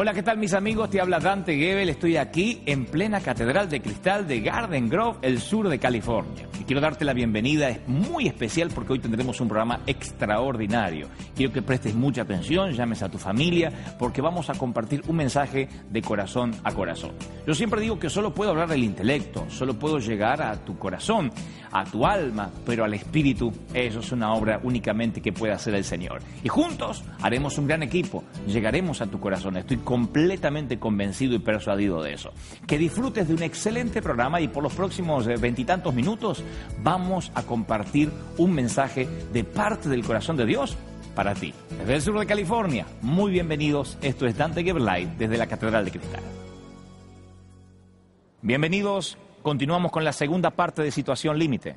Hola, 0.00 0.14
¿qué 0.14 0.22
tal 0.22 0.38
mis 0.38 0.54
amigos? 0.54 0.90
Te 0.90 1.00
habla 1.00 1.18
Dante 1.18 1.56
Gebel, 1.56 1.88
estoy 1.88 2.18
aquí 2.18 2.62
en 2.66 2.84
plena 2.84 3.20
Catedral 3.20 3.68
de 3.68 3.82
Cristal 3.82 4.28
de 4.28 4.38
Garden 4.42 4.88
Grove, 4.88 5.18
el 5.22 5.40
sur 5.40 5.68
de 5.68 5.80
California. 5.80 6.46
Quiero 6.68 6.82
darte 6.82 7.06
la 7.06 7.14
bienvenida, 7.14 7.70
es 7.70 7.88
muy 7.88 8.26
especial 8.26 8.68
porque 8.74 8.92
hoy 8.92 8.98
tendremos 8.98 9.40
un 9.40 9.48
programa 9.48 9.80
extraordinario. 9.86 11.08
Quiero 11.34 11.50
que 11.50 11.62
prestes 11.62 11.94
mucha 11.94 12.20
atención, 12.20 12.72
llames 12.72 13.02
a 13.02 13.08
tu 13.08 13.16
familia, 13.16 13.72
porque 13.98 14.20
vamos 14.20 14.50
a 14.50 14.54
compartir 14.54 15.02
un 15.08 15.16
mensaje 15.16 15.66
de 15.88 16.02
corazón 16.02 16.54
a 16.64 16.74
corazón. 16.74 17.12
Yo 17.46 17.54
siempre 17.54 17.80
digo 17.80 17.98
que 17.98 18.10
solo 18.10 18.34
puedo 18.34 18.50
hablar 18.50 18.68
del 18.68 18.84
intelecto, 18.84 19.46
solo 19.48 19.78
puedo 19.78 19.98
llegar 19.98 20.42
a 20.42 20.62
tu 20.62 20.76
corazón, 20.76 21.32
a 21.72 21.84
tu 21.84 22.04
alma, 22.04 22.50
pero 22.66 22.84
al 22.84 22.92
espíritu, 22.92 23.50
eso 23.72 24.00
es 24.00 24.12
una 24.12 24.34
obra 24.34 24.60
únicamente 24.62 25.22
que 25.22 25.32
puede 25.32 25.54
hacer 25.54 25.74
el 25.74 25.84
Señor. 25.84 26.20
Y 26.44 26.48
juntos 26.48 27.02
haremos 27.22 27.56
un 27.56 27.66
gran 27.66 27.82
equipo, 27.82 28.24
llegaremos 28.46 29.00
a 29.00 29.06
tu 29.06 29.18
corazón, 29.18 29.56
estoy 29.56 29.78
completamente 29.78 30.78
convencido 30.78 31.34
y 31.34 31.38
persuadido 31.38 32.02
de 32.02 32.12
eso. 32.12 32.30
Que 32.66 32.76
disfrutes 32.76 33.26
de 33.26 33.32
un 33.32 33.42
excelente 33.42 34.02
programa 34.02 34.38
y 34.42 34.48
por 34.48 34.62
los 34.62 34.74
próximos 34.74 35.26
eh, 35.26 35.36
veintitantos 35.40 35.94
minutos 35.94 36.44
vamos 36.82 37.32
a 37.34 37.42
compartir 37.42 38.10
un 38.36 38.52
mensaje 38.52 39.08
de 39.32 39.44
parte 39.44 39.88
del 39.88 40.04
corazón 40.04 40.36
de 40.36 40.46
Dios 40.46 40.76
para 41.14 41.34
ti. 41.34 41.52
Desde 41.78 41.94
el 41.94 42.02
sur 42.02 42.18
de 42.18 42.26
California, 42.26 42.86
muy 43.02 43.32
bienvenidos. 43.32 43.98
Esto 44.02 44.26
es 44.26 44.36
Dante 44.36 44.62
Gebelite 44.62 45.16
desde 45.18 45.36
la 45.36 45.46
Catedral 45.46 45.84
de 45.84 45.90
Cristal. 45.90 46.22
Bienvenidos. 48.40 49.18
Continuamos 49.42 49.90
con 49.90 50.04
la 50.04 50.12
segunda 50.12 50.50
parte 50.50 50.82
de 50.82 50.90
Situación 50.90 51.38
Límite. 51.38 51.76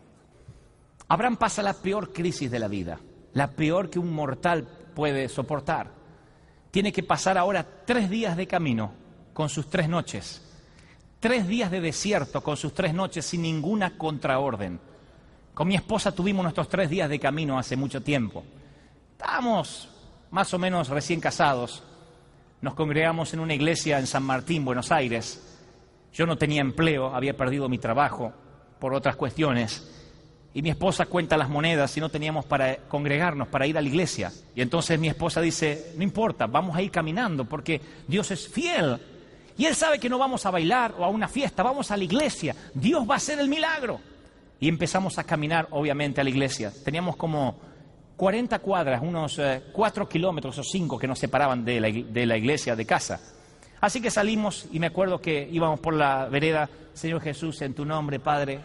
Abraham 1.07 1.37
pasa 1.37 1.63
la 1.63 1.73
peor 1.73 2.13
crisis 2.13 2.51
de 2.51 2.59
la 2.59 2.67
vida, 2.67 2.99
la 3.33 3.51
peor 3.51 3.89
que 3.89 3.99
un 3.99 4.13
mortal 4.13 4.67
puede 4.93 5.27
soportar. 5.27 5.91
Tiene 6.69 6.91
que 6.91 7.03
pasar 7.03 7.37
ahora 7.37 7.65
tres 7.85 8.09
días 8.09 8.37
de 8.37 8.47
camino 8.47 8.93
con 9.33 9.49
sus 9.49 9.69
tres 9.69 9.89
noches, 9.89 10.41
tres 11.21 11.47
días 11.47 11.69
de 11.69 11.79
desierto 11.79 12.41
con 12.41 12.57
sus 12.57 12.73
tres 12.73 12.93
noches 12.93 13.25
sin 13.25 13.43
ninguna 13.43 13.95
contraorden. 13.95 14.79
Con 15.53 15.67
mi 15.67 15.75
esposa 15.75 16.13
tuvimos 16.13 16.43
nuestros 16.43 16.67
tres 16.67 16.89
días 16.89 17.09
de 17.09 17.19
camino 17.19 17.59
hace 17.59 17.77
mucho 17.77 18.01
tiempo. 18.01 18.43
Estábamos 19.11 19.87
más 20.31 20.51
o 20.53 20.59
menos 20.59 20.89
recién 20.89 21.21
casados. 21.21 21.83
Nos 22.59 22.73
congregamos 22.73 23.33
en 23.33 23.39
una 23.39 23.53
iglesia 23.53 23.99
en 23.99 24.07
San 24.07 24.23
Martín, 24.23 24.65
Buenos 24.65 24.91
Aires. 24.91 25.59
Yo 26.11 26.25
no 26.25 26.37
tenía 26.37 26.61
empleo, 26.61 27.15
había 27.15 27.37
perdido 27.37 27.69
mi 27.69 27.77
trabajo 27.77 28.33
por 28.79 28.95
otras 28.95 29.15
cuestiones. 29.15 29.87
Y 30.55 30.63
mi 30.63 30.71
esposa 30.71 31.05
cuenta 31.05 31.37
las 31.37 31.49
monedas 31.49 31.95
y 31.95 31.99
no 31.99 32.09
teníamos 32.09 32.45
para 32.45 32.77
congregarnos, 32.87 33.47
para 33.47 33.67
ir 33.67 33.77
a 33.77 33.81
la 33.81 33.87
iglesia. 33.87 34.31
Y 34.55 34.61
entonces 34.61 34.99
mi 34.99 35.07
esposa 35.07 35.39
dice, 35.39 35.93
no 35.97 36.03
importa, 36.03 36.47
vamos 36.47 36.75
a 36.75 36.81
ir 36.81 36.89
caminando 36.89 37.45
porque 37.45 37.79
Dios 38.07 38.31
es 38.31 38.47
fiel. 38.47 38.99
Y 39.57 39.65
Él 39.65 39.75
sabe 39.75 39.99
que 39.99 40.09
no 40.09 40.17
vamos 40.17 40.45
a 40.45 40.51
bailar 40.51 40.95
o 40.97 41.03
a 41.03 41.09
una 41.09 41.27
fiesta, 41.27 41.63
vamos 41.63 41.91
a 41.91 41.97
la 41.97 42.03
iglesia. 42.03 42.55
Dios 42.73 43.07
va 43.09 43.15
a 43.15 43.17
hacer 43.17 43.39
el 43.39 43.47
milagro. 43.47 43.99
Y 44.59 44.67
empezamos 44.67 45.17
a 45.17 45.23
caminar, 45.23 45.67
obviamente, 45.71 46.21
a 46.21 46.23
la 46.23 46.29
iglesia. 46.29 46.71
Teníamos 46.83 47.15
como 47.15 47.55
40 48.15 48.59
cuadras, 48.59 49.01
unos 49.01 49.39
eh, 49.39 49.63
4 49.73 50.07
kilómetros 50.07 50.57
o 50.59 50.63
5 50.63 50.99
que 50.99 51.07
nos 51.07 51.17
separaban 51.17 51.65
de 51.65 51.79
la, 51.79 51.89
iglesia, 52.37 52.75
de 52.75 52.85
casa. 52.85 53.19
Así 53.79 53.99
que 53.99 54.11
salimos 54.11 54.67
y 54.71 54.79
me 54.79 54.87
acuerdo 54.87 55.19
que 55.19 55.49
íbamos 55.51 55.79
por 55.79 55.95
la 55.95 56.25
vereda, 56.25 56.69
Señor 56.93 57.21
Jesús, 57.21 57.59
en 57.63 57.73
tu 57.73 57.85
nombre, 57.85 58.19
Padre. 58.19 58.59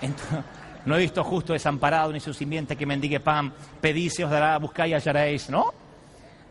No 0.84 0.96
he 0.96 0.98
visto 0.98 1.22
justo 1.22 1.52
desamparado 1.52 2.12
ni 2.12 2.18
su 2.18 2.34
simiente 2.34 2.74
que 2.74 2.84
mendigue 2.86 3.20
pan. 3.20 3.52
Pedís, 3.80 4.14
se 4.14 4.24
os 4.24 4.30
dará, 4.32 4.58
buscáis 4.58 4.90
y 4.90 4.94
hallaréis, 4.94 5.48
¿no? 5.48 5.72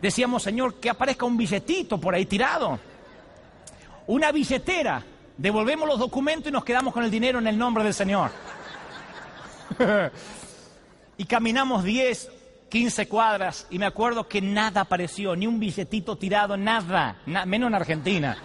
Decíamos, 0.00 0.42
Señor, 0.42 0.76
que 0.80 0.88
aparezca 0.88 1.26
un 1.26 1.36
billetito 1.36 2.00
por 2.00 2.14
ahí 2.14 2.24
tirado. 2.24 2.78
Una 4.06 4.32
billetera. 4.32 5.02
Devolvemos 5.36 5.88
los 5.88 5.98
documentos 5.98 6.48
y 6.48 6.52
nos 6.52 6.64
quedamos 6.64 6.92
con 6.92 7.04
el 7.04 7.10
dinero 7.10 7.38
en 7.38 7.46
el 7.46 7.56
nombre 7.58 7.82
del 7.84 7.94
Señor. 7.94 8.30
y 11.16 11.24
caminamos 11.24 11.84
10, 11.84 12.30
15 12.68 13.08
cuadras 13.08 13.66
y 13.70 13.78
me 13.78 13.86
acuerdo 13.86 14.28
que 14.28 14.40
nada 14.40 14.82
apareció, 14.82 15.34
ni 15.36 15.46
un 15.46 15.58
billetito 15.58 16.16
tirado, 16.16 16.56
nada, 16.56 17.16
na- 17.26 17.46
menos 17.46 17.68
en 17.68 17.74
Argentina. 17.74 18.36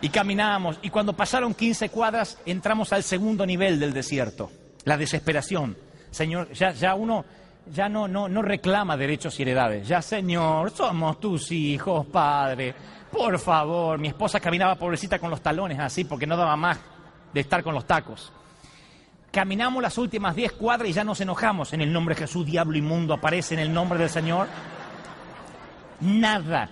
Y 0.00 0.10
caminábamos 0.10 0.78
y 0.82 0.90
cuando 0.90 1.12
pasaron 1.12 1.54
15 1.54 1.88
cuadras 1.88 2.38
entramos 2.46 2.92
al 2.92 3.02
segundo 3.02 3.44
nivel 3.44 3.80
del 3.80 3.92
desierto, 3.92 4.50
la 4.84 4.96
desesperación. 4.96 5.76
Señor, 6.10 6.52
ya, 6.52 6.70
ya 6.72 6.94
uno 6.94 7.24
ya 7.70 7.88
no, 7.88 8.08
no, 8.08 8.28
no 8.28 8.40
reclama 8.40 8.96
derechos 8.96 9.38
y 9.38 9.42
heredades. 9.42 9.86
Ya, 9.86 10.00
Señor, 10.00 10.70
somos 10.70 11.20
tus 11.20 11.50
hijos, 11.52 12.06
Padre. 12.06 12.74
Por 13.10 13.38
favor, 13.38 13.98
mi 13.98 14.08
esposa 14.08 14.40
caminaba 14.40 14.74
pobrecita 14.74 15.18
con 15.18 15.30
los 15.30 15.40
talones 15.40 15.78
así 15.78 16.04
porque 16.04 16.26
no 16.26 16.36
daba 16.36 16.56
más 16.56 16.78
de 17.32 17.40
estar 17.40 17.62
con 17.62 17.74
los 17.74 17.86
tacos. 17.86 18.32
Caminamos 19.30 19.82
las 19.82 19.98
últimas 19.98 20.34
10 20.34 20.52
cuadras 20.52 20.88
y 20.88 20.92
ya 20.92 21.04
nos 21.04 21.20
enojamos. 21.20 21.72
En 21.72 21.80
el 21.80 21.92
nombre 21.92 22.14
de 22.14 22.22
Jesús, 22.22 22.46
diablo 22.46 22.76
inmundo, 22.78 23.14
aparece 23.14 23.54
en 23.54 23.60
el 23.60 23.72
nombre 23.72 23.98
del 23.98 24.08
Señor. 24.08 24.48
Nada. 26.00 26.70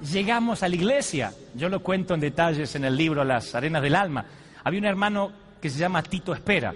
Llegamos 0.00 0.62
a 0.62 0.68
la 0.68 0.74
iglesia. 0.76 1.32
Yo 1.54 1.68
lo 1.68 1.80
cuento 1.80 2.14
en 2.14 2.20
detalles 2.20 2.74
en 2.74 2.84
el 2.84 2.96
libro 2.96 3.22
Las 3.24 3.54
Arenas 3.54 3.82
del 3.82 3.94
Alma. 3.94 4.24
Había 4.64 4.80
un 4.80 4.86
hermano 4.86 5.32
que 5.60 5.68
se 5.68 5.78
llama 5.78 6.02
Tito 6.02 6.32
Espera. 6.32 6.74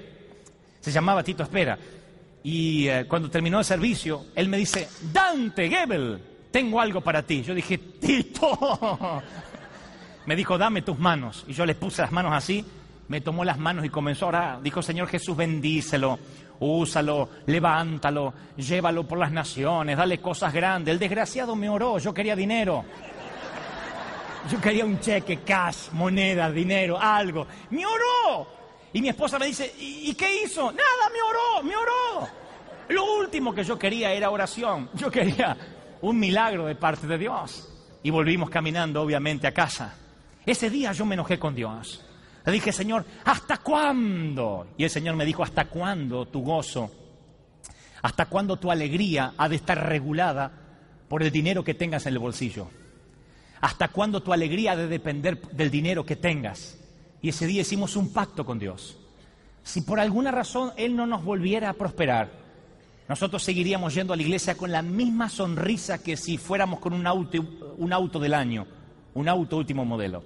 Se 0.81 0.93
llamaba 0.93 1.23
Tito 1.23 1.43
Espera. 1.43 1.79
Y 2.43 2.89
eh, 2.89 3.07
cuando 3.09 3.31
terminó 3.31 3.59
el 3.59 3.65
servicio, 3.65 4.27
él 4.35 4.51
me 4.51 4.59
dice, 4.59 4.89
Dante 5.11 5.71
Gebel, 5.71 6.21
tengo 6.55 6.81
algo 6.81 7.01
para 7.01 7.21
ti. 7.21 7.43
Yo 7.43 7.53
dije, 7.53 7.77
Tito. 7.79 8.57
Me 10.27 10.37
dijo, 10.37 10.57
dame 10.57 10.83
tus 10.83 10.97
manos. 10.97 11.45
Y 11.49 11.53
yo 11.53 11.67
le 11.67 11.75
puse 11.75 12.01
las 12.01 12.13
manos 12.13 12.33
así, 12.33 12.65
me 13.09 13.21
tomó 13.21 13.45
las 13.45 13.59
manos 13.59 13.85
y 13.85 13.89
comenzó 13.89 14.27
a 14.27 14.29
orar. 14.29 14.63
Dijo, 14.63 14.81
Señor 14.81 15.09
Jesús, 15.09 15.37
bendícelo, 15.37 16.17
úsalo, 16.61 17.29
levántalo, 17.47 18.33
llévalo 18.57 19.03
por 19.03 19.19
las 19.19 19.33
naciones, 19.33 19.97
dale 19.97 20.19
cosas 20.19 20.53
grandes. 20.53 20.93
El 20.93 21.01
desgraciado 21.01 21.57
me 21.57 21.69
oró, 21.69 21.99
yo 21.99 22.15
quería 22.15 22.37
dinero. 22.37 22.85
Yo 24.49 24.61
quería 24.61 24.85
un 24.85 25.01
cheque, 25.01 25.41
cash, 25.41 25.91
moneda, 25.91 26.53
dinero, 26.53 27.01
algo. 27.01 27.49
¡Me 27.71 27.85
oró! 27.85 28.47
Y 28.93 29.03
mi 29.03 29.09
esposa 29.09 29.41
me 29.41 29.47
dice, 29.47 29.75
¿y, 29.81 30.11
y 30.11 30.15
qué 30.15 30.45
hizo? 30.45 30.71
Nada, 30.71 31.11
me 31.13 31.21
oró, 31.21 31.65
me 31.65 31.75
oró. 31.75 32.29
Lo 32.91 33.17
último 33.17 33.53
que 33.53 33.65
yo 33.65 33.77
quería 33.77 34.13
era 34.13 34.31
oración. 34.31 34.89
Yo 34.95 35.11
quería 35.11 35.57
un 36.05 36.19
milagro 36.19 36.67
de 36.67 36.75
parte 36.75 37.07
de 37.07 37.19
Dios. 37.19 37.69
Y 38.03 38.11
volvimos 38.11 38.51
caminando, 38.51 39.01
obviamente, 39.01 39.47
a 39.47 39.53
casa. 39.53 39.95
Ese 40.45 40.69
día 40.69 40.93
yo 40.93 41.07
me 41.07 41.15
enojé 41.15 41.39
con 41.39 41.55
Dios. 41.55 42.05
Le 42.45 42.53
dije, 42.53 42.73
Señor, 42.73 43.07
¿hasta 43.25 43.57
cuándo? 43.59 44.69
Y 44.77 44.85
el 44.85 44.91
Señor 44.91 45.17
me 45.17 45.25
dijo, 45.25 45.43
¿hasta 45.43 45.65
cuándo 45.65 46.27
tu 46.27 46.43
gozo? 46.43 46.91
¿Hasta 48.03 48.27
cuándo 48.27 48.59
tu 48.59 48.71
alegría 48.71 49.33
ha 49.39 49.49
de 49.49 49.57
estar 49.57 49.89
regulada 49.89 50.53
por 51.09 51.23
el 51.23 51.31
dinero 51.31 51.65
que 51.65 51.73
tengas 51.73 52.05
en 52.05 52.13
el 52.13 52.19
bolsillo? 52.19 52.69
¿Hasta 53.63 53.89
cuándo 53.89 54.23
tu 54.23 54.35
alegría 54.35 54.73
ha 54.73 54.77
de 54.77 54.89
depender 54.89 55.41
del 55.53 55.71
dinero 55.71 56.05
que 56.05 56.17
tengas? 56.17 56.79
Y 57.23 57.31
ese 57.31 57.47
día 57.47 57.63
hicimos 57.63 57.97
un 57.97 58.13
pacto 58.13 58.45
con 58.45 58.59
Dios. 58.59 58.99
Si 59.63 59.81
por 59.81 59.99
alguna 59.99 60.31
razón 60.31 60.73
Él 60.77 60.95
no 60.95 61.07
nos 61.07 61.25
volviera 61.25 61.71
a 61.71 61.73
prosperar, 61.73 62.44
nosotros 63.09 63.43
seguiríamos 63.43 63.95
yendo 63.95 64.13
a 64.13 64.17
la 64.17 64.23
iglesia 64.23 64.57
con 64.57 64.73
la 64.73 64.83
misma 64.83 65.29
sonrisa 65.29 66.03
que 66.03 66.17
si 66.17 66.39
fuéramos 66.39 66.81
con 66.81 66.95
un 66.95 67.07
auto, 67.07 67.39
un 67.77 67.93
auto 67.93 68.19
del 68.19 68.33
año, 68.33 68.67
un 69.13 69.29
auto 69.29 69.59
último 69.59 69.85
modelo. 69.85 70.25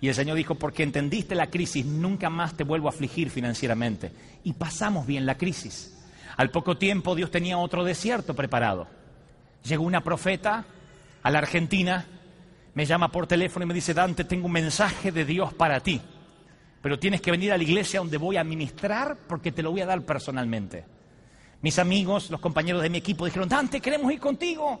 Y 0.00 0.08
el 0.08 0.14
Señor 0.14 0.36
dijo, 0.36 0.54
porque 0.54 0.82
entendiste 0.82 1.34
la 1.34 1.50
crisis, 1.50 1.84
nunca 1.84 2.30
más 2.30 2.54
te 2.56 2.64
vuelvo 2.64 2.88
a 2.88 2.90
afligir 2.90 3.30
financieramente. 3.30 4.12
Y 4.44 4.52
pasamos 4.52 5.06
bien 5.06 5.26
la 5.26 5.36
crisis. 5.36 5.96
Al 6.36 6.50
poco 6.50 6.76
tiempo 6.76 7.14
Dios 7.14 7.30
tenía 7.30 7.58
otro 7.58 7.82
desierto 7.82 8.34
preparado. 8.34 8.86
Llegó 9.64 9.84
una 9.84 10.04
profeta 10.04 10.64
a 11.22 11.30
la 11.30 11.38
Argentina, 11.38 12.06
me 12.74 12.86
llama 12.86 13.10
por 13.10 13.26
teléfono 13.26 13.64
y 13.64 13.68
me 13.68 13.74
dice, 13.74 13.94
Dante, 13.94 14.24
tengo 14.24 14.46
un 14.46 14.52
mensaje 14.52 15.10
de 15.10 15.24
Dios 15.24 15.54
para 15.54 15.80
ti, 15.80 16.00
pero 16.82 16.98
tienes 17.00 17.20
que 17.20 17.32
venir 17.32 17.52
a 17.52 17.56
la 17.56 17.64
iglesia 17.64 17.98
donde 17.98 18.18
voy 18.18 18.36
a 18.36 18.44
ministrar 18.44 19.16
porque 19.26 19.50
te 19.50 19.62
lo 19.62 19.72
voy 19.72 19.80
a 19.80 19.86
dar 19.86 20.02
personalmente. 20.02 20.84
Mis 21.62 21.78
amigos, 21.78 22.30
los 22.30 22.40
compañeros 22.40 22.82
de 22.82 22.90
mi 22.90 22.98
equipo 22.98 23.24
dijeron, 23.24 23.48
Dante, 23.48 23.80
queremos 23.80 24.12
ir 24.12 24.20
contigo. 24.20 24.80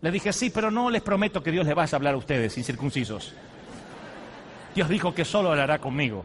Le 0.00 0.10
dije, 0.10 0.32
sí, 0.32 0.50
pero 0.50 0.70
no 0.70 0.90
les 0.90 1.02
prometo 1.02 1.42
que 1.42 1.50
Dios 1.50 1.66
les 1.66 1.74
vaya 1.74 1.94
a 1.94 1.96
hablar 1.96 2.14
a 2.14 2.18
ustedes, 2.18 2.56
incircuncisos. 2.56 3.34
Dios 4.74 4.88
dijo 4.88 5.14
que 5.14 5.24
solo 5.24 5.50
hablará 5.50 5.78
conmigo. 5.78 6.24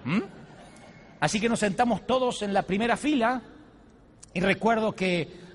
Así 1.19 1.39
que 1.39 1.50
nos 1.50 1.59
sentamos 1.59 2.06
todos 2.06 2.42
en 2.42 2.53
la 2.53 2.63
primera 2.63 2.95
fila 2.97 3.42
y 4.33 4.39
recuerdo 4.39 4.94
que 4.94 5.45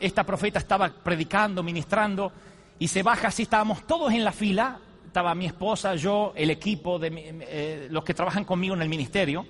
esta 0.00 0.24
profeta 0.24 0.58
estaba 0.58 0.88
predicando, 0.88 1.62
ministrando 1.62 2.32
y 2.78 2.88
se 2.88 3.02
baja 3.02 3.28
así, 3.28 3.42
estábamos 3.42 3.86
todos 3.86 4.12
en 4.12 4.24
la 4.24 4.32
fila, 4.32 4.78
estaba 5.06 5.34
mi 5.34 5.46
esposa, 5.46 5.94
yo, 5.94 6.32
el 6.36 6.50
equipo, 6.50 6.98
de 6.98 7.10
eh, 7.48 7.88
los 7.90 8.04
que 8.04 8.14
trabajan 8.14 8.44
conmigo 8.44 8.74
en 8.74 8.82
el 8.82 8.88
ministerio, 8.88 9.46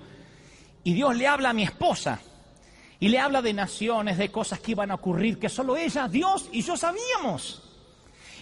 y 0.83 0.93
Dios 0.93 1.15
le 1.15 1.27
habla 1.27 1.49
a 1.49 1.53
mi 1.53 1.63
esposa 1.63 2.19
y 2.99 3.07
le 3.07 3.19
habla 3.19 3.41
de 3.41 3.53
naciones, 3.53 4.17
de 4.17 4.29
cosas 4.29 4.59
que 4.59 4.71
iban 4.71 4.91
a 4.91 4.95
ocurrir, 4.95 5.39
que 5.39 5.47
solo 5.47 5.77
ella, 5.77 6.07
Dios 6.07 6.49
y 6.51 6.61
yo 6.61 6.75
sabíamos. 6.75 7.63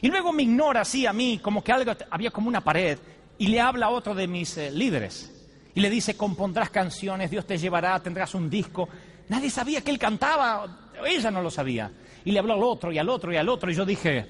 Y 0.01 0.09
luego 0.09 0.31
me 0.31 0.43
ignora 0.43 0.81
así 0.81 1.05
a 1.05 1.13
mí, 1.13 1.39
como 1.41 1.63
que 1.63 1.71
algo, 1.71 1.91
había 2.09 2.31
como 2.31 2.47
una 2.47 2.61
pared, 2.61 2.97
y 3.37 3.47
le 3.47 3.61
habla 3.61 3.87
a 3.87 3.89
otro 3.89 4.15
de 4.15 4.27
mis 4.27 4.57
eh, 4.57 4.71
líderes. 4.71 5.33
Y 5.75 5.79
le 5.79 5.91
dice, 5.91 6.17
compondrás 6.17 6.71
canciones, 6.71 7.29
Dios 7.29 7.45
te 7.45 7.57
llevará, 7.57 7.99
tendrás 7.99 8.33
un 8.33 8.49
disco. 8.49 8.89
Nadie 9.29 9.51
sabía 9.51 9.81
que 9.81 9.91
él 9.91 9.99
cantaba, 9.99 10.91
ella 11.05 11.29
no 11.29 11.43
lo 11.43 11.51
sabía. 11.51 11.91
Y 12.25 12.31
le 12.31 12.39
habló 12.39 12.53
al 12.53 12.63
otro 12.63 12.91
y 12.91 12.97
al 12.97 13.09
otro 13.09 13.31
y 13.31 13.37
al 13.37 13.47
otro, 13.49 13.69
y 13.69 13.75
yo 13.75 13.85
dije, 13.85 14.25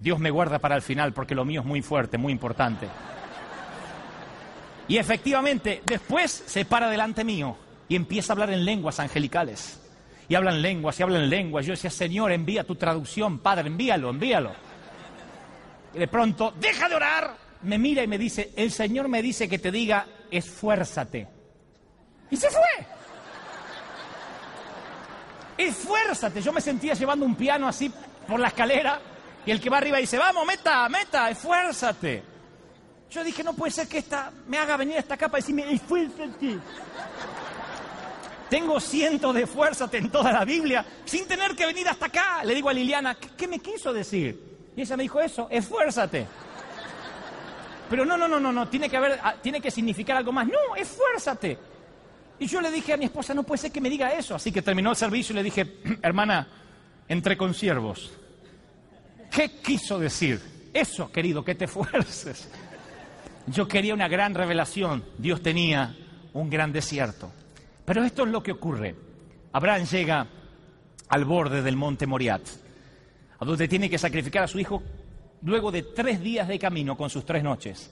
Dios 0.00 0.18
me 0.18 0.30
guarda 0.30 0.58
para 0.58 0.74
el 0.74 0.82
final 0.82 1.12
porque 1.12 1.36
lo 1.36 1.44
mío 1.44 1.60
es 1.60 1.66
muy 1.66 1.82
fuerte, 1.82 2.18
muy 2.18 2.32
importante. 2.32 2.88
Y 4.88 4.96
efectivamente, 4.98 5.82
después 5.84 6.30
se 6.46 6.64
para 6.64 6.90
delante 6.90 7.22
mío 7.22 7.56
y 7.88 7.96
empieza 7.96 8.32
a 8.32 8.34
hablar 8.34 8.50
en 8.50 8.64
lenguas 8.64 9.00
angelicales. 9.00 9.80
Y 10.28 10.34
hablan 10.34 10.60
lenguas 10.60 10.98
y 10.98 11.02
hablan 11.02 11.30
lenguas. 11.30 11.66
Yo 11.66 11.72
decía, 11.72 11.90
Señor, 11.90 12.32
envía 12.32 12.64
tu 12.64 12.74
traducción, 12.74 13.38
Padre, 13.38 13.68
envíalo, 13.68 14.10
envíalo. 14.10 14.52
Y 15.94 15.98
de 15.98 16.08
pronto, 16.08 16.52
deja 16.58 16.88
de 16.88 16.94
orar. 16.94 17.36
Me 17.62 17.78
mira 17.78 18.02
y 18.02 18.06
me 18.06 18.18
dice, 18.18 18.52
el 18.56 18.70
Señor 18.70 19.08
me 19.08 19.22
dice 19.22 19.48
que 19.48 19.58
te 19.58 19.70
diga, 19.70 20.06
esfuérzate. 20.30 21.28
Y 22.30 22.36
se 22.36 22.48
fue. 22.50 22.86
Esfuérzate. 25.58 26.42
Yo 26.42 26.52
me 26.52 26.60
sentía 26.60 26.94
llevando 26.94 27.24
un 27.24 27.34
piano 27.34 27.68
así 27.68 27.90
por 28.26 28.40
la 28.40 28.48
escalera 28.48 29.00
y 29.46 29.52
el 29.52 29.60
que 29.60 29.70
va 29.70 29.78
arriba 29.78 29.98
dice, 29.98 30.18
vamos, 30.18 30.44
meta, 30.44 30.88
meta, 30.88 31.30
esfuérzate. 31.30 32.22
Yo 33.08 33.22
dije, 33.22 33.44
no 33.44 33.54
puede 33.54 33.70
ser 33.70 33.86
que 33.86 33.98
esta 33.98 34.32
me 34.48 34.58
haga 34.58 34.76
venir 34.76 34.96
a 34.96 35.00
esta 35.00 35.16
capa 35.16 35.38
y 35.38 35.42
decirme, 35.42 35.72
esfuérzate. 35.72 36.58
Tengo 38.48 38.78
cientos 38.80 39.34
de 39.34 39.42
esfuérzate 39.42 39.98
en 39.98 40.10
toda 40.10 40.32
la 40.32 40.44
Biblia 40.44 40.84
sin 41.04 41.26
tener 41.26 41.56
que 41.56 41.66
venir 41.66 41.88
hasta 41.88 42.06
acá. 42.06 42.44
Le 42.44 42.54
digo 42.54 42.68
a 42.68 42.72
Liliana, 42.72 43.14
¿qué, 43.14 43.48
me 43.48 43.58
quiso 43.58 43.92
decir? 43.92 44.40
Y 44.76 44.82
ella 44.82 44.96
me 44.96 45.02
dijo 45.02 45.20
eso, 45.20 45.48
esfuérzate. 45.50 46.26
Pero 47.90 48.04
no, 48.04 48.16
no, 48.16 48.28
no, 48.28 48.38
no, 48.38 48.52
no, 48.52 48.68
tiene 48.68 48.88
que 48.88 48.96
haber, 48.96 49.18
ah, 49.22 49.34
tiene 49.42 49.60
que 49.60 49.70
significar 49.70 50.16
algo 50.16 50.32
más. 50.32 50.46
No, 50.46 50.76
esfuérzate. 50.76 51.58
Y 52.38 52.46
yo 52.46 52.60
le 52.60 52.70
dije 52.70 52.92
a 52.92 52.96
mi 52.96 53.06
esposa, 53.06 53.34
no 53.34 53.42
puede 53.42 53.58
ser 53.58 53.72
que 53.72 53.80
me 53.80 53.88
diga 53.88 54.12
eso. 54.12 54.34
Así 54.34 54.52
que 54.52 54.62
terminó 54.62 54.90
el 54.90 54.96
servicio 54.96 55.32
y 55.32 55.36
le 55.36 55.42
dije, 55.42 55.78
hermana, 56.02 56.46
entre 57.08 57.36
consiervos, 57.36 58.12
¿Qué 59.36 59.50
quiso 59.60 59.98
decir? 59.98 60.40
Eso, 60.72 61.12
querido, 61.12 61.44
que 61.44 61.54
te 61.54 61.66
esfuerces. 61.66 62.48
Yo 63.46 63.68
quería 63.68 63.92
una 63.92 64.08
gran 64.08 64.34
revelación, 64.34 65.04
Dios 65.18 65.42
tenía 65.42 65.94
un 66.32 66.48
gran 66.48 66.72
desierto. 66.72 67.30
Pero 67.86 68.04
esto 68.04 68.24
es 68.24 68.30
lo 68.30 68.42
que 68.42 68.52
ocurre. 68.52 68.94
Abraham 69.52 69.86
llega 69.86 70.26
al 71.08 71.24
borde 71.24 71.62
del 71.62 71.76
monte 71.76 72.06
Moriat, 72.06 72.42
a 73.38 73.44
donde 73.44 73.68
tiene 73.68 73.88
que 73.88 73.96
sacrificar 73.96 74.42
a 74.44 74.48
su 74.48 74.58
hijo 74.58 74.82
luego 75.42 75.70
de 75.70 75.82
tres 75.82 76.20
días 76.20 76.48
de 76.48 76.58
camino 76.58 76.96
con 76.96 77.08
sus 77.08 77.24
tres 77.24 77.42
noches. 77.42 77.90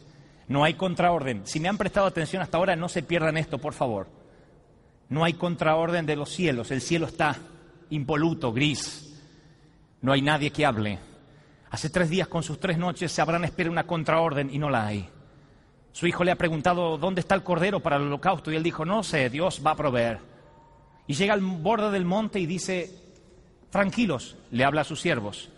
No 0.49 0.65
hay 0.65 0.75
contraorden. 0.75 1.47
Si 1.47 1.61
me 1.61 1.69
han 1.69 1.79
prestado 1.79 2.07
atención 2.07 2.43
hasta 2.43 2.59
ahora, 2.59 2.77
no 2.77 2.89
se 2.89 3.03
pierdan 3.03 3.37
esto, 3.37 3.59
por 3.59 3.73
favor. 3.73 4.09
No 5.09 5.25
hay 5.25 5.35
contraorden 5.35 6.05
de 6.05 6.17
los 6.17 6.31
cielos. 6.31 6.71
El 6.71 6.81
cielo 6.81 7.07
está 7.07 7.37
impoluto, 7.91 8.53
gris. 8.53 9.15
No 10.03 10.13
hay 10.13 10.23
nadie 10.23 10.51
que 10.51 10.67
hable. 10.67 10.99
Hace 11.71 11.89
tres 11.89 12.11
días 12.11 12.29
con 12.29 12.43
sus 12.43 12.59
tres 12.61 12.77
noches 12.77 13.19
habrán 13.19 13.45
espera 13.45 13.71
una 13.71 13.87
contraorden 13.87 14.51
y 14.53 14.59
no 14.59 14.69
la 14.71 14.87
hay. 14.87 15.09
Su 15.95 16.09
hijo 16.09 16.25
le 16.25 16.33
ha 16.33 16.37
preguntado 16.37 16.99
dónde 16.99 17.21
está 17.21 17.37
el 17.37 17.45
cordero 17.45 17.79
para 17.79 17.95
el 17.97 18.03
holocausto 18.03 18.51
y 18.51 18.57
él 18.57 18.65
dijo, 18.65 18.85
no 18.85 19.05
sé, 19.05 19.31
Dios 19.31 19.63
va 19.65 19.71
a 19.71 19.77
proveer. 19.77 20.19
Y 21.07 21.15
llega 21.15 21.35
al 21.35 21.41
borde 21.41 21.93
del 21.93 22.05
monte 22.05 22.41
y 22.41 22.47
dice, 22.47 22.91
tranquilos, 23.71 24.37
le 24.51 24.65
habla 24.65 24.81
a 24.81 24.85
sus 24.85 25.01
siervos, 25.01 25.51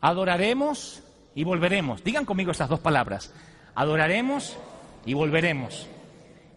adoraremos 0.00 1.02
y 1.34 1.42
volveremos. 1.42 2.04
Digan 2.04 2.24
conmigo 2.24 2.52
estas 2.52 2.68
dos 2.68 2.78
palabras, 2.78 3.34
adoraremos 3.74 4.56
y 5.04 5.14
volveremos. 5.14 5.88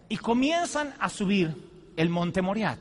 Y 0.08 0.18
comienzan 0.18 0.94
a 1.00 1.10
subir 1.10 1.56
el 1.98 2.10
monte 2.10 2.44
Moriat. 2.44 2.78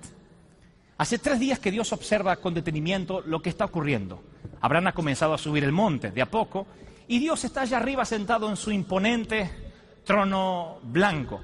Hace 0.98 1.18
tres 1.18 1.40
días 1.40 1.60
que 1.60 1.70
Dios 1.70 1.94
observa 1.94 2.36
con 2.36 2.52
detenimiento 2.52 3.22
lo 3.22 3.40
que 3.40 3.48
está 3.48 3.64
ocurriendo. 3.64 4.22
Abraham 4.60 4.88
ha 4.88 4.92
comenzado 4.92 5.32
a 5.32 5.38
subir 5.38 5.64
el 5.64 5.72
monte 5.72 6.10
de 6.10 6.20
a 6.20 6.30
poco 6.30 6.66
y 7.08 7.20
Dios 7.20 7.42
está 7.44 7.62
allá 7.62 7.78
arriba 7.78 8.04
sentado 8.04 8.50
en 8.50 8.58
su 8.58 8.70
imponente 8.70 9.69
trono 10.10 10.80
blanco. 10.82 11.40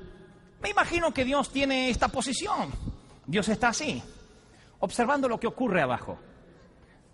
Me 0.61 0.71
imagino 0.71 1.15
que 1.15 1.25
Dios 1.25 1.53
tiene 1.53 1.89
esta 1.89 2.09
posición. 2.09 2.73
Dios 3.25 3.49
está 3.49 3.69
así, 3.69 4.03
observando 4.81 5.29
lo 5.29 5.39
que 5.39 5.47
ocurre 5.47 5.83
abajo. 5.83 6.19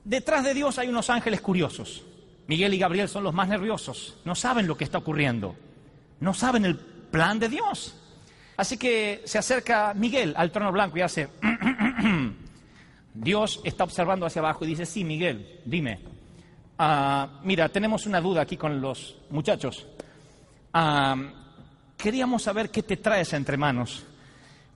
Detrás 0.02 0.44
de 0.44 0.54
Dios 0.54 0.78
hay 0.78 0.88
unos 0.88 1.10
ángeles 1.10 1.42
curiosos. 1.42 2.04
Miguel 2.46 2.72
y 2.72 2.78
Gabriel 2.78 3.06
son 3.06 3.24
los 3.24 3.34
más 3.34 3.48
nerviosos. 3.48 4.16
No 4.24 4.34
saben 4.34 4.66
lo 4.66 4.78
que 4.78 4.84
está 4.84 4.96
ocurriendo. 4.96 5.54
No 6.20 6.32
saben 6.32 6.64
el 6.64 6.78
plan 6.78 7.38
de 7.38 7.50
Dios. 7.50 7.96
Así 8.56 8.78
que 8.78 9.20
se 9.26 9.36
acerca 9.36 9.92
Miguel 9.92 10.32
al 10.34 10.50
trono 10.50 10.72
blanco 10.72 10.96
y 10.96 11.02
hace... 11.02 11.28
Dios 13.14 13.60
está 13.62 13.84
observando 13.84 14.24
hacia 14.24 14.40
abajo 14.40 14.64
y 14.64 14.68
dice, 14.68 14.86
sí, 14.86 15.04
Miguel, 15.04 15.60
dime. 15.66 16.00
Ah, 16.78 17.40
mira, 17.44 17.68
tenemos 17.68 18.06
una 18.06 18.22
duda 18.22 18.40
aquí 18.40 18.56
con 18.56 18.80
los 18.80 19.18
muchachos. 19.28 19.86
Ah, 20.72 21.14
queríamos 22.02 22.42
saber 22.42 22.70
qué 22.70 22.82
te 22.82 22.96
traes 22.96 23.32
entre 23.32 23.56
manos, 23.56 24.02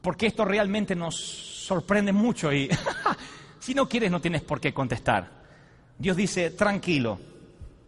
porque 0.01 0.29
esto 0.29 0.45
realmente 0.45 0.95
nos 0.95 1.17
sorprende 1.17 2.13
mucho 2.13 2.53
y 2.53 2.71
si 3.59 3.75
no 3.75 3.89
quieres 3.89 4.13
no 4.13 4.21
tienes 4.21 4.43
por 4.43 4.61
qué 4.61 4.73
contestar. 4.73 5.29
Dios 5.99 6.17
dice, 6.17 6.51
tranquilo. 6.51 7.19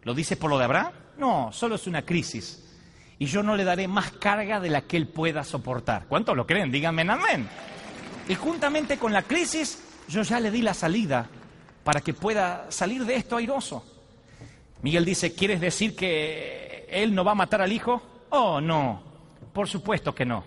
¿Lo 0.02 0.12
dice 0.12 0.36
por 0.36 0.50
lo 0.50 0.58
de 0.58 0.64
Abraham? 0.64 0.92
No, 1.18 1.52
solo 1.52 1.76
es 1.76 1.86
una 1.86 2.02
crisis. 2.02 2.64
Y 3.20 3.26
yo 3.26 3.44
no 3.44 3.54
le 3.54 3.62
daré 3.62 3.86
más 3.86 4.10
carga 4.10 4.58
de 4.58 4.70
la 4.70 4.82
que 4.82 4.96
él 4.96 5.06
pueda 5.06 5.44
soportar. 5.44 6.06
¿Cuántos 6.08 6.36
lo 6.36 6.44
creen? 6.44 6.72
Díganme 6.72 7.02
amén. 7.02 7.48
Y 8.28 8.34
juntamente 8.34 8.98
con 8.98 9.12
la 9.12 9.22
crisis 9.22 9.80
yo 10.08 10.22
ya 10.22 10.40
le 10.40 10.50
di 10.50 10.62
la 10.62 10.74
salida 10.74 11.28
para 11.84 12.00
que 12.00 12.12
pueda 12.12 12.66
salir 12.70 13.04
de 13.04 13.14
esto 13.14 13.36
airoso. 13.36 13.84
Miguel 14.82 15.04
dice, 15.04 15.32
¿quieres 15.32 15.60
decir 15.60 15.94
que 15.94 16.88
él 16.90 17.14
no 17.14 17.22
va 17.22 17.32
a 17.32 17.36
matar 17.36 17.62
al 17.62 17.72
hijo? 17.72 18.02
Oh, 18.30 18.60
no, 18.60 19.07
por 19.58 19.68
supuesto 19.68 20.14
que 20.14 20.24
no. 20.24 20.44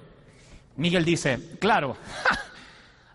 Miguel 0.77 1.03
dice, 1.03 1.57
claro, 1.59 1.97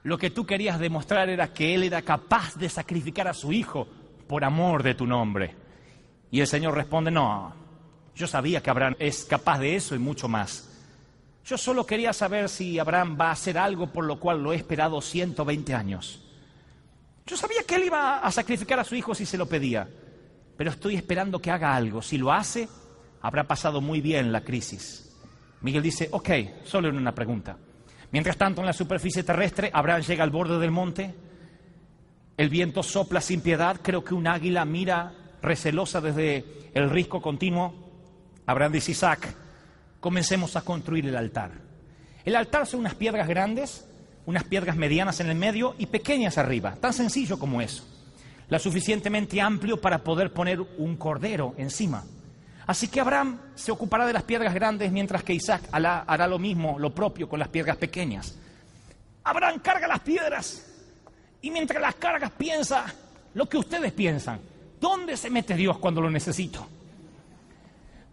lo 0.02 0.18
que 0.18 0.28
tú 0.28 0.44
querías 0.44 0.78
demostrar 0.78 1.30
era 1.30 1.54
que 1.54 1.74
él 1.74 1.84
era 1.84 2.02
capaz 2.02 2.54
de 2.56 2.68
sacrificar 2.68 3.26
a 3.28 3.32
su 3.32 3.50
hijo 3.50 3.88
por 4.28 4.44
amor 4.44 4.82
de 4.82 4.94
tu 4.94 5.06
nombre. 5.06 5.54
Y 6.30 6.42
el 6.42 6.46
Señor 6.46 6.74
responde, 6.74 7.10
no, 7.10 7.50
yo 8.14 8.26
sabía 8.26 8.62
que 8.62 8.68
Abraham 8.68 8.94
es 8.98 9.24
capaz 9.24 9.58
de 9.58 9.74
eso 9.74 9.94
y 9.94 9.98
mucho 9.98 10.28
más. 10.28 10.68
Yo 11.46 11.56
solo 11.56 11.86
quería 11.86 12.12
saber 12.12 12.50
si 12.50 12.78
Abraham 12.78 13.16
va 13.18 13.28
a 13.28 13.32
hacer 13.32 13.56
algo 13.56 13.86
por 13.86 14.04
lo 14.04 14.20
cual 14.20 14.42
lo 14.42 14.52
he 14.52 14.56
esperado 14.56 15.00
120 15.00 15.72
años. 15.72 16.22
Yo 17.26 17.38
sabía 17.38 17.62
que 17.66 17.76
él 17.76 17.84
iba 17.84 18.18
a 18.18 18.30
sacrificar 18.32 18.78
a 18.78 18.84
su 18.84 18.96
hijo 18.96 19.14
si 19.14 19.24
se 19.24 19.38
lo 19.38 19.46
pedía, 19.46 19.88
pero 20.58 20.68
estoy 20.68 20.94
esperando 20.94 21.40
que 21.40 21.50
haga 21.50 21.74
algo. 21.74 22.02
Si 22.02 22.18
lo 22.18 22.34
hace, 22.34 22.68
habrá 23.22 23.44
pasado 23.44 23.80
muy 23.80 24.02
bien 24.02 24.30
la 24.30 24.42
crisis. 24.42 25.06
Miguel 25.66 25.82
dice, 25.82 26.08
ok, 26.12 26.30
solo 26.64 26.88
una 26.88 27.12
pregunta. 27.14 27.58
Mientras 28.12 28.36
tanto, 28.36 28.60
en 28.60 28.66
la 28.66 28.72
superficie 28.72 29.24
terrestre, 29.24 29.68
Abraham 29.72 30.02
llega 30.02 30.22
al 30.22 30.30
borde 30.30 30.60
del 30.60 30.70
monte, 30.70 31.12
el 32.36 32.48
viento 32.48 32.84
sopla 32.84 33.20
sin 33.20 33.40
piedad, 33.40 33.80
creo 33.82 34.04
que 34.04 34.14
un 34.14 34.28
águila 34.28 34.64
mira 34.64 35.12
recelosa 35.42 36.00
desde 36.00 36.70
el 36.72 36.88
risco 36.88 37.20
continuo. 37.20 37.74
Abraham 38.46 38.72
dice, 38.72 38.92
Isaac, 38.92 39.34
comencemos 39.98 40.54
a 40.54 40.62
construir 40.62 41.06
el 41.08 41.16
altar. 41.16 41.50
El 42.24 42.36
altar 42.36 42.66
son 42.66 42.80
unas 42.80 42.94
piedras 42.94 43.26
grandes 43.26 43.86
unas 44.26 44.44
piedras 44.44 44.76
medianas 44.76 45.20
en 45.20 45.30
el 45.30 45.36
medio 45.36 45.74
y 45.78 45.86
pequeñas 45.86 46.36
arriba, 46.36 46.76
tan 46.80 46.92
sencillo 46.92 47.38
como 47.38 47.60
eso. 47.60 47.84
La 48.48 48.58
suficientemente 48.58 49.40
amplio 49.40 49.80
para 49.80 50.04
poder 50.04 50.32
poner 50.32 50.60
un 50.78 50.96
cordero 50.96 51.54
encima. 51.56 52.04
Así 52.66 52.88
que 52.88 53.00
Abraham 53.00 53.38
se 53.54 53.70
ocupará 53.70 54.06
de 54.06 54.12
las 54.12 54.24
piedras 54.24 54.52
grandes 54.52 54.90
mientras 54.90 55.22
que 55.22 55.32
Isaac 55.32 55.62
hará 55.70 56.26
lo 56.26 56.38
mismo, 56.38 56.78
lo 56.78 56.92
propio 56.94 57.28
con 57.28 57.38
las 57.38 57.48
piedras 57.48 57.76
pequeñas. 57.76 58.36
Abraham 59.22 59.60
carga 59.60 59.86
las 59.86 60.00
piedras 60.00 60.66
y 61.42 61.50
mientras 61.50 61.80
las 61.80 61.94
cargas 61.94 62.30
piensa 62.32 62.86
lo 63.34 63.48
que 63.48 63.58
ustedes 63.58 63.92
piensan. 63.92 64.40
¿Dónde 64.80 65.16
se 65.16 65.30
mete 65.30 65.54
Dios 65.54 65.78
cuando 65.78 66.00
lo 66.00 66.10
necesito? 66.10 66.66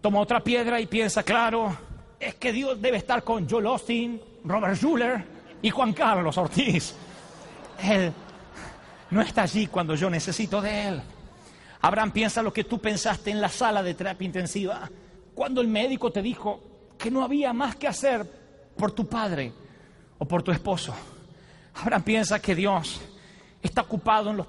Toma 0.02 0.20
otra 0.20 0.42
piedra 0.42 0.80
y 0.80 0.86
piensa, 0.86 1.24
claro, 1.24 1.76
es 2.20 2.36
que 2.36 2.52
Dios 2.52 2.82
debe 2.82 2.98
estar 2.98 3.24
con 3.24 3.50
Joel 3.50 3.68
Austin, 3.68 4.22
Robert 4.44 4.76
Schuller 4.76 5.26
y 5.62 5.70
Juan 5.70 5.94
Carlos 5.94 6.38
Ortiz. 6.38 6.94
Él 7.82 8.14
no 9.10 9.22
está 9.22 9.44
allí 9.44 9.68
cuando 9.68 9.96
yo 9.96 10.10
necesito 10.10 10.62
de 10.62 10.88
Él. 10.88 11.02
Abraham 11.84 12.12
piensa 12.12 12.42
lo 12.42 12.54
que 12.54 12.64
tú 12.64 12.80
pensaste 12.80 13.30
en 13.30 13.42
la 13.42 13.50
sala 13.50 13.84
de 13.84 13.94
terapia 13.94 14.26
intensiva, 14.26 14.90
cuando 15.36 15.60
el 15.60 15.68
médico 15.68 16.14
te 16.14 16.22
dijo 16.22 16.62
que 16.98 17.12
no 17.12 17.22
había 17.22 17.52
más 17.52 17.76
que 17.76 17.90
hacer 17.90 18.26
por 18.78 18.94
tu 18.94 19.06
padre 19.06 19.52
o 20.18 20.26
por 20.26 20.42
tu 20.42 20.54
esposo. 20.54 20.96
Abraham 21.74 22.04
piensa 22.04 22.42
que 22.42 22.56
Dios 22.56 23.02
está 23.62 23.82
ocupado 23.82 24.30
en 24.30 24.38
los 24.38 24.48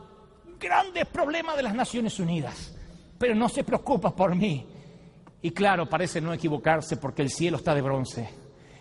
grandes 0.61 1.07
problemas 1.07 1.57
de 1.57 1.64
las 1.64 1.75
Naciones 1.75 2.21
Unidas, 2.21 2.73
pero 3.19 3.35
no 3.35 3.49
se 3.49 3.64
preocupa 3.64 4.14
por 4.14 4.37
mí. 4.37 4.64
Y 5.43 5.50
claro, 5.50 5.88
parece 5.88 6.21
no 6.21 6.33
equivocarse 6.33 6.99
porque 6.99 7.23
el 7.23 7.31
cielo 7.31 7.57
está 7.57 7.75
de 7.75 7.83
bronce, 7.83 8.29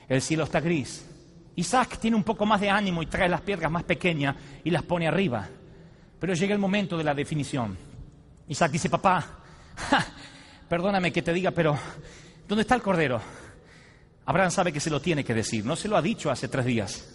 el 0.08 0.22
cielo 0.22 0.44
está 0.44 0.60
gris. 0.60 1.10
Isaac 1.56 1.98
tiene 1.98 2.18
un 2.18 2.24
poco 2.24 2.46
más 2.46 2.62
de 2.62 2.70
ánimo 2.70 3.02
y 3.02 3.08
trae 3.08 3.28
las 3.28 3.42
piedras 3.42 3.72
más 3.72 3.84
pequeñas 3.84 4.36
y 4.64 4.70
las 4.70 4.84
pone 4.84 5.08
arriba. 5.08 5.50
Pero 6.20 6.36
llega 6.36 6.54
el 6.54 6.60
momento 6.60 7.00
de 7.00 7.04
la 7.04 7.16
definición. 7.16 7.93
Isaac 8.48 8.72
dice, 8.72 8.90
papá, 8.90 9.26
perdóname 10.70 11.12
que 11.12 11.22
te 11.22 11.34
diga, 11.34 11.52
pero 11.52 11.78
¿dónde 12.48 12.62
está 12.62 12.76
el 12.76 12.82
cordero? 12.82 13.22
Abraham 14.26 14.52
sabe 14.52 14.72
que 14.72 14.80
se 14.80 14.90
lo 14.90 15.02
tiene 15.02 15.24
que 15.24 15.34
decir, 15.34 15.66
no 15.66 15.76
se 15.76 15.88
lo 15.88 15.98
ha 15.98 16.02
dicho 16.02 16.32
hace 16.32 16.48
tres 16.48 16.66
días. 16.66 17.10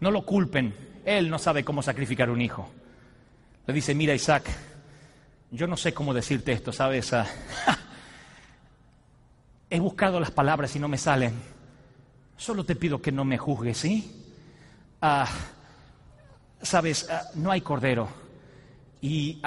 No 0.00 0.10
lo 0.10 0.26
culpen, 0.26 0.74
él 1.04 1.30
no 1.30 1.38
sabe 1.38 1.64
cómo 1.64 1.82
sacrificar 1.82 2.30
un 2.30 2.42
hijo. 2.42 2.68
Le 3.66 3.74
dice, 3.74 3.94
mira 3.94 4.14
Isaac, 4.14 4.44
yo 5.50 5.66
no 5.66 5.76
sé 5.76 5.94
cómo 5.94 6.12
decirte 6.12 6.52
esto, 6.52 6.72
¿sabes? 6.72 7.12
Ah, 7.12 7.26
he 9.70 9.80
buscado 9.80 10.20
las 10.20 10.30
palabras 10.30 10.74
y 10.76 10.78
no 10.78 10.88
me 10.88 10.98
salen. 10.98 11.34
Solo 12.36 12.64
te 12.64 12.76
pido 12.76 13.00
que 13.00 13.12
no 13.12 13.24
me 13.24 13.38
juzgues, 13.38 13.78
¿sí? 13.78 14.34
Ah, 15.00 15.28
sabes, 16.60 17.08
ah, 17.10 17.22
no 17.34 17.50
hay 17.50 17.62
cordero. 17.62 18.08
Y 19.00 19.40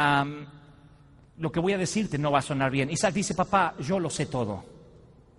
lo 1.40 1.52
que 1.52 1.60
voy 1.60 1.74
a 1.74 1.78
decirte 1.78 2.18
no 2.18 2.32
va 2.32 2.40
a 2.40 2.44
sonar 2.44 2.70
bien. 2.70 2.90
Isaac 2.90 3.14
dice, 3.14 3.34
papá, 3.34 3.74
yo 3.80 4.00
lo 4.00 4.10
sé 4.10 4.26
todo. 4.26 4.64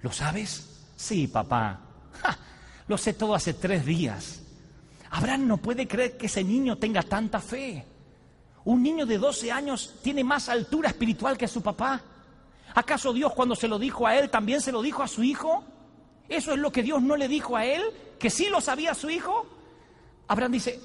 ¿Lo 0.01 0.11
sabes? 0.11 0.87
Sí, 0.97 1.29
papá. 1.29 1.79
lo 2.89 2.97
sé 2.97 3.13
todo 3.13 3.35
hace 3.35 3.55
tres 3.55 3.85
días. 3.85 4.43
Abraham 5.11 5.47
no 5.47 5.57
puede 5.59 5.87
creer 5.87 6.17
que 6.17 6.27
ese 6.27 6.43
niño 6.43 6.79
tenga 6.79 7.03
tanta 7.03 7.39
fe. 7.39 7.85
Un 8.65 8.83
niño 8.83 9.05
de 9.05 9.19
12 9.19 9.53
años 9.53 9.97
tiene 10.03 10.25
más 10.25 10.49
altura 10.49 10.89
espiritual 10.89 11.37
que 11.37 11.49
su 11.49 11.61
papá. 11.63 12.01
¿Acaso 12.75 13.13
Dios 13.13 13.35
cuando 13.35 13.55
se 13.55 13.69
lo 13.69 13.79
dijo 13.79 14.07
a 14.07 14.17
él 14.17 14.31
también 14.31 14.63
se 14.63 14.73
lo 14.73 14.81
dijo 14.81 15.03
a 15.03 15.09
su 15.09 15.23
hijo? 15.23 15.65
¿Eso 16.29 16.53
es 16.53 16.59
lo 16.59 16.73
que 16.73 16.83
Dios 16.83 17.03
no 17.03 17.17
le 17.17 17.29
dijo 17.29 17.57
a 17.57 17.67
él? 17.67 17.83
¿Que 18.19 18.31
sí 18.31 18.49
lo 18.49 18.61
sabía 18.63 18.95
su 18.95 19.11
hijo? 19.11 19.47
Abraham 20.29 20.53
dice, 20.53 20.81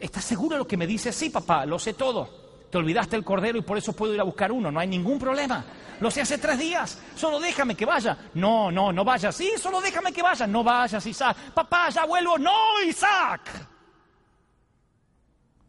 ¿estás 0.00 0.24
seguro 0.24 0.54
de 0.54 0.58
lo 0.58 0.66
que 0.66 0.76
me 0.76 0.86
dice? 0.86 1.12
Sí, 1.12 1.30
papá, 1.30 1.66
lo 1.66 1.78
sé 1.78 1.92
todo. 1.92 2.45
Te 2.76 2.80
olvidaste 2.80 3.16
el 3.16 3.24
cordero 3.24 3.56
y 3.56 3.62
por 3.62 3.78
eso 3.78 3.94
puedo 3.94 4.12
ir 4.12 4.20
a 4.20 4.24
buscar 4.24 4.52
uno, 4.52 4.70
no 4.70 4.78
hay 4.78 4.86
ningún 4.86 5.18
problema. 5.18 5.64
Lo 5.98 6.10
sé 6.10 6.20
hace 6.20 6.36
tres 6.36 6.58
días, 6.58 7.00
solo 7.14 7.40
déjame 7.40 7.74
que 7.74 7.86
vaya. 7.86 8.18
No, 8.34 8.70
no, 8.70 8.92
no 8.92 9.02
vayas. 9.02 9.34
Sí, 9.34 9.52
solo 9.56 9.80
déjame 9.80 10.12
que 10.12 10.22
vaya. 10.22 10.46
No 10.46 10.62
vayas, 10.62 11.06
Isaac. 11.06 11.38
Papá, 11.54 11.88
ya 11.88 12.04
vuelvo. 12.04 12.36
No, 12.36 12.82
Isaac. 12.86 13.48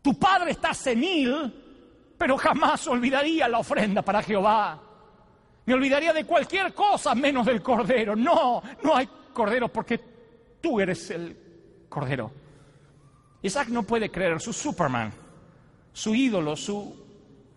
Tu 0.01 0.19
padre 0.19 0.51
está 0.51 0.73
senil, 0.73 2.13
pero 2.17 2.37
jamás 2.37 2.85
olvidaría 2.89 3.47
la 3.47 3.59
ofrenda 3.59 4.01
para 4.01 4.21
Jehová. 4.21 4.77
Me 5.65 5.75
olvidaría 5.75 6.11
de 6.11 6.25
cualquier 6.25 6.73
cosa 6.73 7.15
menos 7.15 7.45
del 7.45 7.61
cordero. 7.61 8.17
No, 8.17 8.61
no 8.83 8.97
hay 8.97 9.07
cordero 9.31 9.69
porque 9.69 9.97
tú 10.59 10.81
eres 10.81 11.09
el 11.11 11.85
cordero. 11.87 12.33
Isaac 13.43 13.69
no 13.69 13.83
puede 13.83 14.11
creer, 14.11 14.41
su 14.41 14.51
Superman, 14.51 15.13
su 15.97 16.13
ídolo, 16.13 16.55
su, 16.55 16.95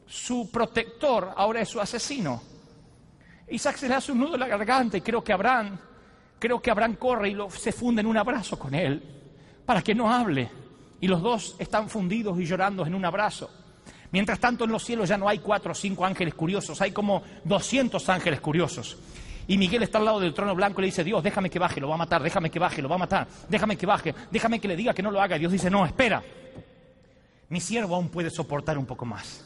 su 0.06 0.50
protector, 0.50 1.34
ahora 1.36 1.60
es 1.60 1.68
su 1.68 1.78
asesino. 1.78 2.42
Isaac 3.50 3.76
se 3.76 3.86
le 3.86 3.94
hace 3.94 4.12
un 4.12 4.20
nudo 4.20 4.32
en 4.32 4.40
la 4.40 4.48
garganta 4.48 4.96
y 4.96 5.02
creo 5.02 5.22
que 5.22 5.30
Abraham, 5.30 5.78
creo 6.38 6.58
que 6.58 6.70
Abraham 6.70 6.94
corre 6.94 7.28
y 7.28 7.34
lo, 7.34 7.50
se 7.50 7.70
funde 7.70 8.00
en 8.00 8.06
un 8.06 8.16
abrazo 8.16 8.58
con 8.58 8.74
él 8.74 9.02
para 9.66 9.82
que 9.82 9.94
no 9.94 10.10
hable. 10.10 10.48
Y 11.02 11.06
los 11.06 11.20
dos 11.20 11.54
están 11.58 11.90
fundidos 11.90 12.40
y 12.40 12.46
llorando 12.46 12.86
en 12.86 12.94
un 12.94 13.04
abrazo. 13.04 13.50
Mientras 14.10 14.40
tanto 14.40 14.64
en 14.64 14.72
los 14.72 14.84
cielos 14.84 15.10
ya 15.10 15.18
no 15.18 15.28
hay 15.28 15.40
cuatro 15.40 15.72
o 15.72 15.74
cinco 15.74 16.06
ángeles 16.06 16.32
curiosos, 16.32 16.80
hay 16.80 16.92
como 16.92 17.22
doscientos 17.44 18.08
ángeles 18.08 18.40
curiosos. 18.40 18.96
Y 19.48 19.58
Miguel 19.58 19.82
está 19.82 19.98
al 19.98 20.06
lado 20.06 20.20
del 20.20 20.32
trono 20.32 20.54
blanco 20.54 20.80
y 20.80 20.84
le 20.84 20.86
dice, 20.86 21.04
Dios, 21.04 21.22
déjame 21.22 21.50
que 21.50 21.58
baje, 21.58 21.78
lo 21.78 21.90
va 21.90 21.96
a 21.96 21.98
matar, 21.98 22.22
déjame 22.22 22.50
que 22.50 22.58
baje, 22.58 22.80
lo 22.80 22.88
va 22.88 22.94
a 22.94 23.00
matar, 23.00 23.28
déjame 23.50 23.76
que 23.76 23.84
baje, 23.84 24.14
déjame 24.30 24.58
que 24.58 24.68
le 24.68 24.76
diga 24.76 24.94
que 24.94 25.02
no 25.02 25.10
lo 25.10 25.20
haga. 25.20 25.36
Y 25.36 25.40
Dios 25.40 25.52
dice, 25.52 25.68
no, 25.68 25.84
espera, 25.84 26.22
mi 27.50 27.60
siervo 27.60 27.96
aún 27.96 28.08
puede 28.08 28.30
soportar 28.30 28.78
un 28.78 28.86
poco 28.86 29.04
más. 29.04 29.44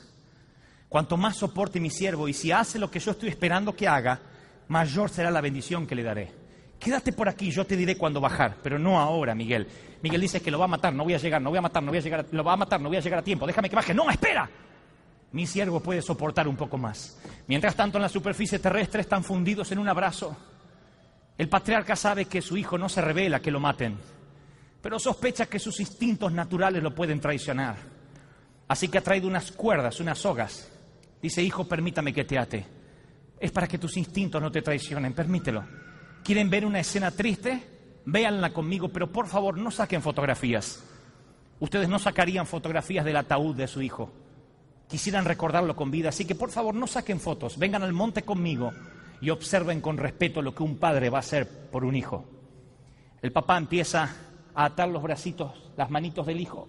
Cuanto 0.88 1.16
más 1.16 1.37
soporte 1.37 1.80
mi 1.80 1.90
siervo 1.90 2.28
y 2.28 2.34
si 2.34 2.52
hace 2.52 2.78
lo 2.78 2.90
que 2.90 3.00
yo 3.00 3.11
estoy 3.11 3.30
esperando 3.30 3.75
que 3.75 3.88
haga, 3.88 4.20
mayor 4.68 5.11
será 5.11 5.30
la 5.30 5.40
bendición 5.40 5.87
que 5.87 5.94
le 5.94 6.02
daré. 6.02 6.32
Quédate 6.78 7.12
por 7.12 7.28
aquí, 7.28 7.50
yo 7.50 7.66
te 7.66 7.76
diré 7.76 7.96
cuándo 7.96 8.20
bajar, 8.20 8.58
pero 8.62 8.78
no 8.78 9.00
ahora, 9.00 9.34
Miguel. 9.34 9.66
Miguel 10.02 10.20
dice 10.20 10.42
que 10.42 10.50
lo 10.50 10.58
va 10.58 10.66
a 10.66 10.68
matar, 10.68 10.94
no 10.94 11.02
voy 11.02 11.14
a 11.14 11.18
llegar, 11.18 11.40
no 11.40 11.49
voy 11.49 11.58
a 11.58 11.62
matar, 11.62 11.82
no 11.82 11.90
voy 11.90 11.99
a 11.99 12.02
llegar, 12.02 12.26
lo 12.30 12.44
va 12.44 12.52
a 12.52 12.56
matar, 12.56 12.80
no 12.80 12.88
voy 12.88 12.99
a 12.99 13.00
llegar 13.00 13.20
a 13.20 13.25
tiempo, 13.25 13.46
déjame 13.46 13.70
que 13.70 13.76
baje. 13.76 13.94
No, 13.94 14.11
espera. 14.11 14.49
Mi 15.32 15.46
siervo 15.46 15.80
puede 15.80 16.02
soportar 16.02 16.46
un 16.46 16.56
poco 16.56 16.76
más. 16.76 17.18
Mientras 17.46 17.75
tanto, 17.75 17.96
en 17.96 18.02
la 18.02 18.08
superficie 18.11 18.58
terrestre 18.58 19.00
están 19.00 19.25
fundidos 19.25 19.73
en 19.73 19.78
un 19.78 19.88
abrazo. 19.88 20.37
El 21.38 21.49
patriarca 21.49 21.96
sabe 21.96 22.26
que 22.26 22.42
su 22.42 22.56
hijo 22.56 22.76
no 22.76 22.88
se 22.88 23.00
revela 23.00 23.40
que 23.40 23.50
lo 23.50 23.58
maten, 23.61 23.99
pero 24.82 24.99
sospecha 24.99 25.46
que 25.46 25.58
sus 25.58 25.80
instintos 25.80 26.30
naturales 26.32 26.82
lo 26.82 26.94
pueden 26.94 27.18
traicionar. 27.18 27.93
Así 28.75 28.88
que 28.88 28.99
ha 28.99 29.04
traído 29.04 29.28
unas 29.28 29.52
cuerdas, 29.52 30.00
unas 30.00 30.19
sogas. 30.19 30.69
Dice, 31.23 31.40
hijo, 31.40 31.64
permítame 31.64 32.12
que 32.12 32.25
te 32.25 32.37
ate. 32.37 32.66
Es 33.38 33.52
para 33.52 33.69
que 33.69 33.78
tus 33.78 33.97
instintos 33.97 34.43
no 34.43 34.50
te 34.50 34.62
traicionen, 34.62 35.12
permítelo. 35.12 35.64
¿Quieren 36.25 36.50
ver 36.50 36.66
una 36.66 36.81
escena 36.81 37.12
triste? 37.12 38.00
Véanla 38.04 38.52
conmigo, 38.52 38.88
pero 38.88 39.12
por 39.12 39.28
favor 39.28 39.59
no 39.59 39.71
saquen 39.71 40.02
fotografías. 40.02 40.83
Ustedes 41.61 41.88
no 41.88 42.00
sacarían 42.00 42.49
fotografías 42.49 43.04
del 43.04 43.16
ataúd 43.16 43.54
de 43.54 43.69
su 43.69 43.81
hijo. 43.81 44.11
Quisieran 44.88 45.25
recordarlo 45.25 45.76
con 45.76 45.93
vida, 45.93 46.09
así 46.09 46.25
que 46.25 46.35
por 46.35 46.50
favor 46.50 46.75
no 46.75 46.88
saquen 46.88 47.21
fotos. 47.21 47.57
Vengan 47.57 47.85
al 47.85 47.93
monte 47.93 48.23
conmigo 48.23 48.73
y 49.21 49.31
observen 49.31 49.81
con 49.81 49.99
respeto 49.99 50.43
lo 50.43 50.52
que 50.52 50.64
un 50.64 50.78
padre 50.78 51.11
va 51.11 51.19
a 51.19 51.21
hacer 51.21 51.49
por 51.71 51.85
un 51.85 51.95
hijo. 51.95 52.25
El 53.23 53.31
papá 53.31 53.57
empieza 53.57 54.16
a 54.52 54.64
atar 54.64 54.88
los 54.88 55.04
bracitos, 55.04 55.71
las 55.76 55.90
manitos 55.90 56.26
del 56.26 56.40
hijo. 56.40 56.66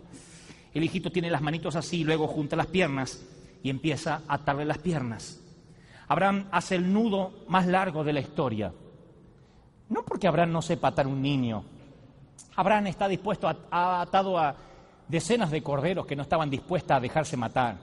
El 0.76 0.84
hijito 0.84 1.10
tiene 1.10 1.32
las 1.32 1.42
manitos 1.42 1.78
así, 1.78 2.04
luego 2.04 2.28
junta 2.28 2.58
las 2.58 2.68
piernas 2.68 3.24
y 3.64 3.70
empieza 3.70 4.24
a 4.28 4.34
atarle 4.36 4.66
las 4.66 4.78
piernas. 4.78 5.40
Abraham 6.10 6.50
hace 6.52 6.76
el 6.76 6.92
nudo 6.92 7.46
más 7.48 7.66
largo 7.66 8.04
de 8.04 8.12
la 8.12 8.20
historia. 8.20 8.74
No 9.88 10.04
porque 10.04 10.28
Abraham 10.28 10.52
no 10.52 10.62
sepa 10.62 10.90
atar 10.90 11.08
un 11.08 11.22
niño. 11.22 11.64
Abraham 12.58 12.88
está 12.88 13.08
dispuesto 13.08 13.48
a, 13.48 14.02
atado 14.02 14.38
a 14.38 14.54
decenas 15.08 15.50
de 15.50 15.64
corderos 15.64 16.06
que 16.06 16.16
no 16.18 16.24
estaban 16.24 16.50
dispuestas 16.50 16.98
a 16.98 17.02
dejarse 17.02 17.38
matar. 17.38 17.78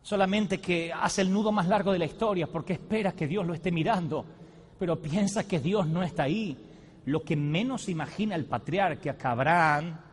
Solamente 0.00 0.58
que 0.58 0.90
hace 0.94 1.20
el 1.20 1.30
nudo 1.30 1.52
más 1.52 1.68
largo 1.68 1.92
de 1.92 1.98
la 1.98 2.06
historia 2.06 2.46
porque 2.46 2.72
espera 2.72 3.12
que 3.12 3.26
Dios 3.26 3.46
lo 3.46 3.52
esté 3.52 3.70
mirando, 3.70 4.24
pero 4.78 4.96
piensa 4.96 5.46
que 5.46 5.60
Dios 5.60 5.86
no 5.86 6.02
está 6.02 6.22
ahí. 6.22 6.56
Lo 7.04 7.22
que 7.22 7.36
menos 7.36 7.90
imagina 7.90 8.34
el 8.36 8.46
patriarca 8.46 9.14
que 9.18 9.28
Abraham 9.28 10.05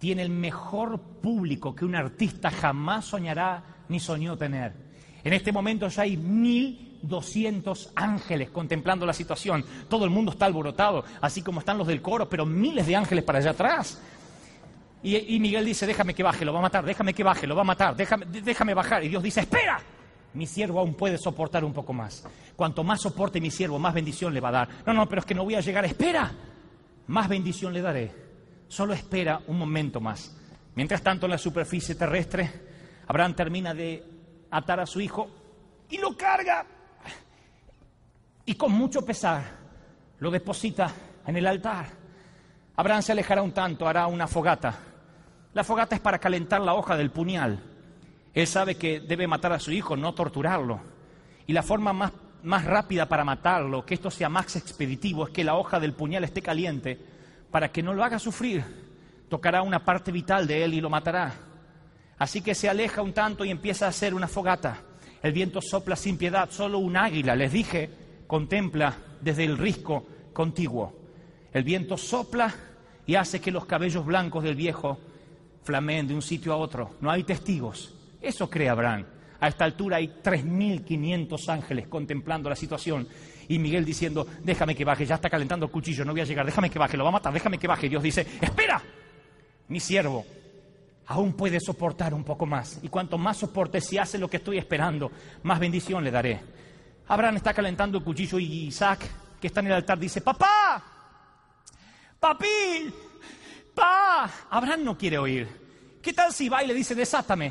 tiene 0.00 0.22
el 0.22 0.30
mejor 0.30 0.98
público 0.98 1.74
que 1.74 1.84
un 1.84 1.94
artista 1.94 2.50
jamás 2.50 3.04
soñará 3.04 3.62
ni 3.88 4.00
soñó 4.00 4.36
tener. 4.36 4.72
En 5.22 5.34
este 5.34 5.52
momento 5.52 5.86
ya 5.88 6.02
hay 6.02 6.16
mil 6.16 6.98
200 7.02 7.92
ángeles 7.94 8.48
contemplando 8.48 9.04
la 9.04 9.12
situación. 9.12 9.62
Todo 9.90 10.06
el 10.06 10.10
mundo 10.10 10.32
está 10.32 10.46
alborotado, 10.46 11.04
así 11.20 11.42
como 11.42 11.60
están 11.60 11.76
los 11.76 11.86
del 11.86 12.00
coro, 12.00 12.28
pero 12.28 12.46
miles 12.46 12.86
de 12.86 12.96
ángeles 12.96 13.22
para 13.24 13.38
allá 13.40 13.50
atrás. 13.50 14.00
Y, 15.02 15.38
Miguel 15.38 15.64
dice, 15.64 15.86
déjame 15.86 16.14
que 16.14 16.22
baje, 16.22 16.44
lo 16.44 16.52
va 16.52 16.58
a 16.58 16.62
matar, 16.62 16.84
déjame 16.84 17.14
que 17.14 17.22
baje, 17.22 17.46
lo 17.46 17.54
va 17.54 17.62
a 17.62 17.64
matar, 17.64 17.94
déjame, 17.94 18.24
déjame 18.26 18.72
bajar. 18.72 19.04
Y 19.04 19.08
Dios 19.08 19.22
dice, 19.22 19.40
espera, 19.40 19.80
mi 20.32 20.46
siervo 20.46 20.80
aún 20.80 20.94
puede 20.94 21.18
soportar 21.18 21.62
un 21.62 21.74
poco 21.74 21.92
más. 21.92 22.26
Cuanto 22.56 22.84
más 22.84 23.02
soporte 23.02 23.40
mi 23.40 23.50
siervo, 23.50 23.78
más 23.78 23.94
bendición 23.94 24.32
le 24.32 24.40
va 24.40 24.48
a 24.48 24.52
dar. 24.52 24.68
No, 24.86 24.94
no, 24.94 25.06
pero 25.08 25.20
es 25.20 25.26
que 25.26 25.34
no 25.34 25.44
voy 25.44 25.56
a 25.56 25.60
llegar, 25.60 25.84
espera, 25.84 26.32
más 27.06 27.28
bendición 27.28 27.74
le 27.74 27.82
daré. 27.82 28.29
Solo 28.70 28.94
espera 28.94 29.42
un 29.48 29.58
momento 29.58 30.00
más. 30.00 30.32
Mientras 30.76 31.02
tanto, 31.02 31.26
en 31.26 31.32
la 31.32 31.38
superficie 31.38 31.96
terrestre, 31.96 32.48
Abraham 33.08 33.34
termina 33.34 33.74
de 33.74 34.04
atar 34.48 34.78
a 34.78 34.86
su 34.86 35.00
hijo 35.00 35.28
y 35.88 35.98
lo 35.98 36.16
carga 36.16 36.64
y 38.44 38.54
con 38.54 38.70
mucho 38.70 39.04
pesar 39.04 39.42
lo 40.20 40.30
deposita 40.30 40.88
en 41.26 41.36
el 41.36 41.48
altar. 41.48 41.86
Abraham 42.76 43.02
se 43.02 43.10
alejará 43.10 43.42
un 43.42 43.50
tanto, 43.50 43.88
hará 43.88 44.06
una 44.06 44.28
fogata. 44.28 44.78
La 45.52 45.64
fogata 45.64 45.96
es 45.96 46.00
para 46.00 46.20
calentar 46.20 46.60
la 46.60 46.74
hoja 46.74 46.96
del 46.96 47.10
puñal. 47.10 47.58
Él 48.32 48.46
sabe 48.46 48.76
que 48.76 49.00
debe 49.00 49.26
matar 49.26 49.52
a 49.52 49.58
su 49.58 49.72
hijo, 49.72 49.96
no 49.96 50.14
torturarlo. 50.14 50.80
Y 51.48 51.52
la 51.52 51.64
forma 51.64 51.92
más, 51.92 52.12
más 52.44 52.64
rápida 52.64 53.08
para 53.08 53.24
matarlo, 53.24 53.84
que 53.84 53.94
esto 53.94 54.12
sea 54.12 54.28
más 54.28 54.54
expeditivo, 54.54 55.26
es 55.26 55.32
que 55.32 55.42
la 55.42 55.56
hoja 55.56 55.80
del 55.80 55.92
puñal 55.92 56.22
esté 56.22 56.40
caliente 56.40 57.09
para 57.50 57.70
que 57.70 57.82
no 57.82 57.94
lo 57.94 58.04
haga 58.04 58.18
sufrir. 58.18 58.64
Tocará 59.28 59.62
una 59.62 59.84
parte 59.84 60.12
vital 60.12 60.46
de 60.46 60.64
él 60.64 60.74
y 60.74 60.80
lo 60.80 60.90
matará. 60.90 61.34
Así 62.18 62.42
que 62.42 62.54
se 62.54 62.68
aleja 62.68 63.02
un 63.02 63.12
tanto 63.12 63.44
y 63.44 63.50
empieza 63.50 63.86
a 63.86 63.90
hacer 63.90 64.14
una 64.14 64.28
fogata. 64.28 64.82
El 65.22 65.32
viento 65.32 65.60
sopla 65.60 65.96
sin 65.96 66.16
piedad, 66.16 66.50
solo 66.50 66.78
un 66.78 66.96
águila, 66.96 67.34
les 67.34 67.52
dije, 67.52 67.90
contempla 68.26 68.96
desde 69.20 69.44
el 69.44 69.58
risco 69.58 70.06
contiguo. 70.32 70.94
El 71.52 71.64
viento 71.64 71.96
sopla 71.96 72.54
y 73.06 73.14
hace 73.14 73.40
que 73.40 73.50
los 73.50 73.66
cabellos 73.66 74.04
blancos 74.04 74.44
del 74.44 74.54
viejo 74.54 74.98
flameen 75.62 76.08
de 76.08 76.14
un 76.14 76.22
sitio 76.22 76.52
a 76.52 76.56
otro. 76.56 76.96
No 77.00 77.10
hay 77.10 77.24
testigos. 77.24 77.94
Eso 78.20 78.48
cree 78.48 78.68
Abraham. 78.68 79.04
A 79.40 79.48
esta 79.48 79.64
altura 79.64 79.96
hay 79.96 80.08
3.500 80.22 81.48
ángeles 81.48 81.88
contemplando 81.88 82.48
la 82.48 82.56
situación. 82.56 83.08
Y 83.50 83.58
Miguel 83.58 83.84
diciendo, 83.84 84.28
déjame 84.44 84.76
que 84.76 84.84
baje, 84.84 85.04
ya 85.04 85.16
está 85.16 85.28
calentando 85.28 85.66
el 85.66 85.72
cuchillo, 85.72 86.04
no 86.04 86.12
voy 86.12 86.20
a 86.20 86.24
llegar, 86.24 86.46
déjame 86.46 86.70
que 86.70 86.78
baje, 86.78 86.96
lo 86.96 87.02
va 87.02 87.10
a 87.10 87.14
matar, 87.14 87.32
déjame 87.32 87.58
que 87.58 87.66
baje. 87.66 87.88
Dios 87.88 88.00
dice, 88.00 88.24
espera, 88.40 88.80
mi 89.66 89.80
siervo 89.80 90.24
aún 91.08 91.32
puede 91.32 91.58
soportar 91.58 92.14
un 92.14 92.22
poco 92.22 92.46
más. 92.46 92.78
Y 92.80 92.88
cuanto 92.88 93.18
más 93.18 93.38
soporte, 93.38 93.80
si 93.80 93.98
hace 93.98 94.18
lo 94.18 94.30
que 94.30 94.36
estoy 94.36 94.58
esperando, 94.58 95.10
más 95.42 95.58
bendición 95.58 96.04
le 96.04 96.12
daré. 96.12 96.40
Abraham 97.08 97.38
está 97.38 97.52
calentando 97.52 97.98
el 97.98 98.04
cuchillo 98.04 98.38
y 98.38 98.66
Isaac, 98.66 99.00
que 99.40 99.48
está 99.48 99.58
en 99.58 99.66
el 99.66 99.72
altar, 99.72 99.98
dice, 99.98 100.20
papá, 100.20 100.84
papi, 102.20 102.94
pa. 103.74 104.30
Abraham 104.48 104.84
no 104.84 104.96
quiere 104.96 105.18
oír. 105.18 105.48
¿Qué 106.00 106.12
tal 106.12 106.32
si 106.32 106.48
va 106.48 106.62
y 106.62 106.68
le 106.68 106.74
dice, 106.74 106.94
desátame? 106.94 107.46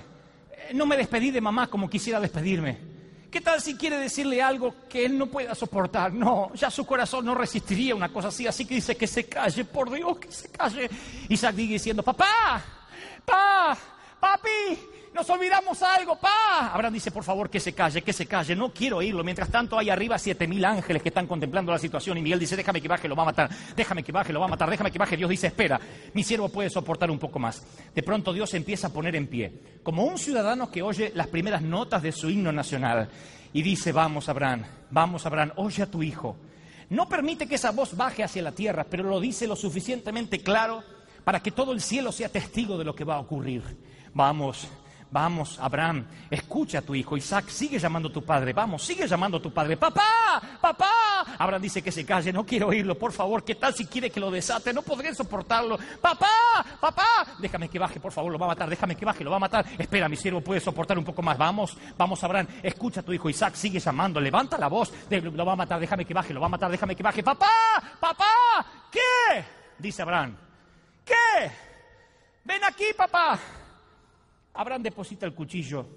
Eh, 0.50 0.74
no 0.76 0.86
me 0.86 0.96
despedí 0.96 1.30
de 1.30 1.42
mamá 1.42 1.68
como 1.68 1.90
quisiera 1.90 2.22
despedirme. 2.22 2.99
¿Qué 3.32 3.42
tal 3.42 3.62
si 3.62 3.76
quiere 3.76 3.98
decirle 3.98 4.42
algo 4.42 4.74
que 4.90 5.06
él 5.06 5.18
no 5.18 5.28
pueda 5.28 5.54
soportar? 5.54 6.12
No, 6.12 6.52
ya 6.56 6.72
su 6.72 6.86
corazón 6.86 7.26
no 7.26 7.36
resistiría 7.36 7.94
una 7.94 8.10
cosa 8.12 8.30
así, 8.30 8.48
así 8.48 8.66
que 8.66 8.76
dice 8.76 8.98
que 8.98 9.06
se 9.06 9.26
calle, 9.30 9.66
por 9.66 9.92
Dios, 9.92 10.18
que 10.18 10.32
se 10.32 10.50
calle. 10.50 10.90
Isaac 11.30 11.56
sigue 11.56 11.74
diciendo, 11.74 12.02
papá, 12.02 12.64
pa, 13.24 13.78
papi, 14.20 14.78
nos 15.14 15.30
olvidamos 15.30 15.82
algo, 15.82 16.16
pa. 16.18 16.72
Abraham 16.74 16.94
dice, 16.94 17.12
por 17.12 17.24
favor, 17.24 17.50
que 17.50 17.60
se 17.60 17.74
calle, 17.74 18.02
que 18.02 18.14
se 18.14 18.26
calle, 18.26 18.56
no 18.56 18.72
quiero 18.72 18.98
oírlo. 18.98 19.24
Mientras 19.24 19.50
tanto, 19.50 19.78
hay 19.78 19.90
arriba 19.90 20.18
siete 20.18 20.48
mil 20.48 20.64
ángeles 20.64 21.02
que 21.02 21.10
están 21.10 21.28
contemplando 21.28 21.72
la 21.72 21.80
situación 21.80 22.18
y 22.18 22.22
Miguel 22.22 22.40
dice, 22.40 22.56
déjame 22.56 22.82
que 22.82 22.88
baje, 22.88 23.08
lo 23.08 23.16
va 23.16 23.24
a 23.24 23.28
matar, 23.28 23.50
déjame 23.76 24.04
que 24.04 24.12
baje, 24.12 24.32
lo 24.32 24.40
va 24.40 24.46
a 24.46 24.50
matar, 24.50 24.70
déjame 24.70 24.92
que 24.92 25.00
baje. 25.00 25.18
Dios 25.18 25.30
dice, 25.30 25.48
espera, 25.48 25.80
mi 26.14 26.24
siervo 26.24 26.50
puede 26.50 26.70
soportar 26.70 27.10
un 27.10 27.20
poco 27.20 27.40
más. 27.40 27.64
De 27.94 28.04
pronto 28.04 28.32
Dios 28.34 28.54
empieza 28.54 28.88
a 28.88 28.94
poner 28.94 29.16
en 29.16 29.28
pie, 29.28 29.80
como 29.84 30.04
un 30.04 30.18
ciudadano 30.18 30.70
que 30.70 30.82
oye 30.82 31.12
las 31.16 31.28
primeras 31.28 31.62
notas 31.62 32.02
de 32.02 32.12
su 32.12 32.30
himno 32.30 32.52
nacional 32.52 33.10
y 33.52 33.62
dice, 33.62 33.92
vamos, 33.92 34.30
Abraham, 34.30 34.64
vamos, 34.92 35.26
Abraham, 35.26 35.54
oye 35.56 35.84
a 35.84 35.90
tu 35.90 36.04
hijo. 36.04 36.38
No 36.90 37.08
permite 37.08 37.48
que 37.48 37.56
esa 37.56 37.72
voz 37.72 37.96
baje 37.96 38.24
hacia 38.24 38.42
la 38.42 38.52
tierra, 38.52 38.86
pero 38.90 39.04
lo 39.04 39.20
dice 39.20 39.48
lo 39.48 39.56
suficientemente 39.56 40.40
claro 40.42 40.84
para 41.24 41.40
que 41.40 41.52
todo 41.52 41.72
el 41.72 41.82
cielo 41.82 42.12
sea 42.12 42.30
testigo 42.30 42.78
de 42.78 42.84
lo 42.84 42.96
que 42.96 43.04
va 43.04 43.16
a 43.16 43.20
ocurrir. 43.20 43.62
Vamos, 44.14 44.68
Vamos, 45.12 45.58
Abraham, 45.60 46.06
escucha 46.30 46.80
a 46.80 46.82
tu 46.84 46.94
hijo. 46.94 47.18
Isaac, 47.18 47.50
sigue 47.50 47.80
llamando 47.80 48.10
a 48.10 48.14
tu 48.14 48.24
padre. 48.24 48.54
Vamos, 48.54 48.84
sigue 48.84 49.08
llamando 49.08 49.38
a 49.38 49.42
tu 49.42 49.52
padre. 49.52 49.76
Papá, 49.76 50.40
papá. 50.62 51.26
Abraham 51.38 51.64
dice 51.64 51.82
que 51.82 51.92
se 51.92 52.06
calle, 52.06 52.32
no 52.32 52.46
quiero 52.46 52.68
oírlo, 52.68 52.96
por 52.96 53.12
favor. 53.12 53.44
¿Qué 53.44 53.56
tal 53.56 53.74
si 53.74 53.88
quiere 53.88 54.12
que 54.12 54.20
lo 54.20 54.30
desate? 54.30 54.72
No 54.72 54.84
podré 54.84 55.16
soportarlo. 55.16 55.80
Papá, 56.00 56.64
papá. 56.80 57.26
Déjame 57.40 57.70
que 57.70 57.80
baje, 57.80 58.00
por 58.00 58.12
favor, 58.12 58.32
lo 58.32 58.38
va 58.38 58.46
a 58.46 58.50
matar. 58.50 58.70
Déjame 58.70 58.96
que 58.96 59.04
baje, 59.04 59.24
lo 59.24 59.32
va 59.32 59.38
a 59.38 59.40
matar. 59.40 59.66
Espera, 59.80 60.08
mi 60.08 60.16
siervo 60.16 60.42
puede 60.42 60.60
soportar 60.60 60.98
un 61.00 61.06
poco 61.06 61.24
más. 61.24 61.40
Vamos, 61.40 61.76
vamos, 61.98 62.24
Abraham, 62.24 62.48
escucha 62.62 63.00
a 63.00 63.04
tu 63.04 63.12
hijo. 63.12 63.30
Isaac, 63.32 63.56
sigue 63.56 63.80
llamando. 63.80 64.22
Levanta 64.22 64.60
la 64.60 64.68
voz. 64.68 64.94
Lo 65.10 65.46
va 65.46 65.54
a 65.54 65.56
matar, 65.56 65.80
déjame 65.80 66.06
que 66.06 66.14
baje, 66.14 66.36
lo 66.36 66.40
va 66.42 66.46
a 66.46 66.50
matar, 66.50 66.70
déjame 66.70 66.96
que 66.96 67.02
baje. 67.02 67.24
Papá, 67.24 67.50
papá. 68.00 68.64
¿Qué? 68.92 69.44
Dice 69.80 70.04
Abraham. 70.04 70.38
¿Qué? 71.04 71.52
Ven 72.44 72.64
aquí, 72.64 72.86
papá. 72.96 73.40
Abraham 74.54 74.84
deposita 74.84 75.26
el 75.26 75.34
cuchillo 75.34 75.88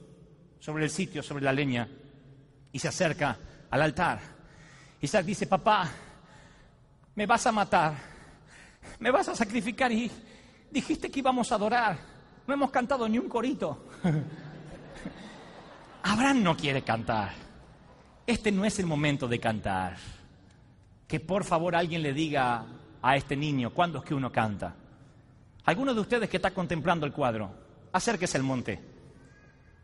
sobre 0.59 0.85
el 0.85 0.91
sitio, 0.91 1.23
sobre 1.23 1.45
la 1.45 1.53
leña, 1.53 1.89
y 2.71 2.79
se 2.79 2.89
acerca 2.89 3.39
al 3.71 3.83
altar. 3.83 4.21
Isaac 5.01 5.27
dice, 5.27 5.47
papá, 5.47 5.91
me 7.15 7.27
vas 7.27 7.47
a 7.47 7.53
matar, 7.53 7.95
me 9.01 9.11
vas 9.11 9.29
a 9.29 9.35
sacrificar 9.35 9.91
y 9.91 10.11
dijiste 10.71 11.11
que 11.11 11.19
íbamos 11.19 11.51
a 11.53 11.57
adorar. 11.57 11.99
No 12.47 12.55
hemos 12.55 12.71
cantado 12.71 13.09
ni 13.09 13.19
un 13.19 13.29
corito. 13.29 13.87
Abraham 16.03 16.43
no 16.43 16.57
quiere 16.57 16.83
cantar. 16.83 17.33
Este 18.27 18.51
no 18.51 18.65
es 18.65 18.79
el 18.79 18.87
momento 18.87 19.29
de 19.29 19.39
cantar. 19.39 19.97
Que 21.07 21.21
por 21.21 21.45
favor 21.45 21.77
alguien 21.77 22.03
le 22.03 22.13
diga 22.13 22.65
a 23.03 23.17
este 23.17 23.37
niño 23.37 23.71
cuándo 23.71 23.99
es 23.99 24.05
que 24.05 24.15
uno 24.15 24.33
canta. 24.33 24.75
Alguno 25.65 25.95
de 25.95 26.01
ustedes 26.01 26.29
que 26.29 26.39
está 26.39 26.53
contemplando 26.53 27.07
el 27.07 27.13
cuadro, 27.13 27.53
acérquese 27.93 28.39
al 28.39 28.43
monte 28.43 28.81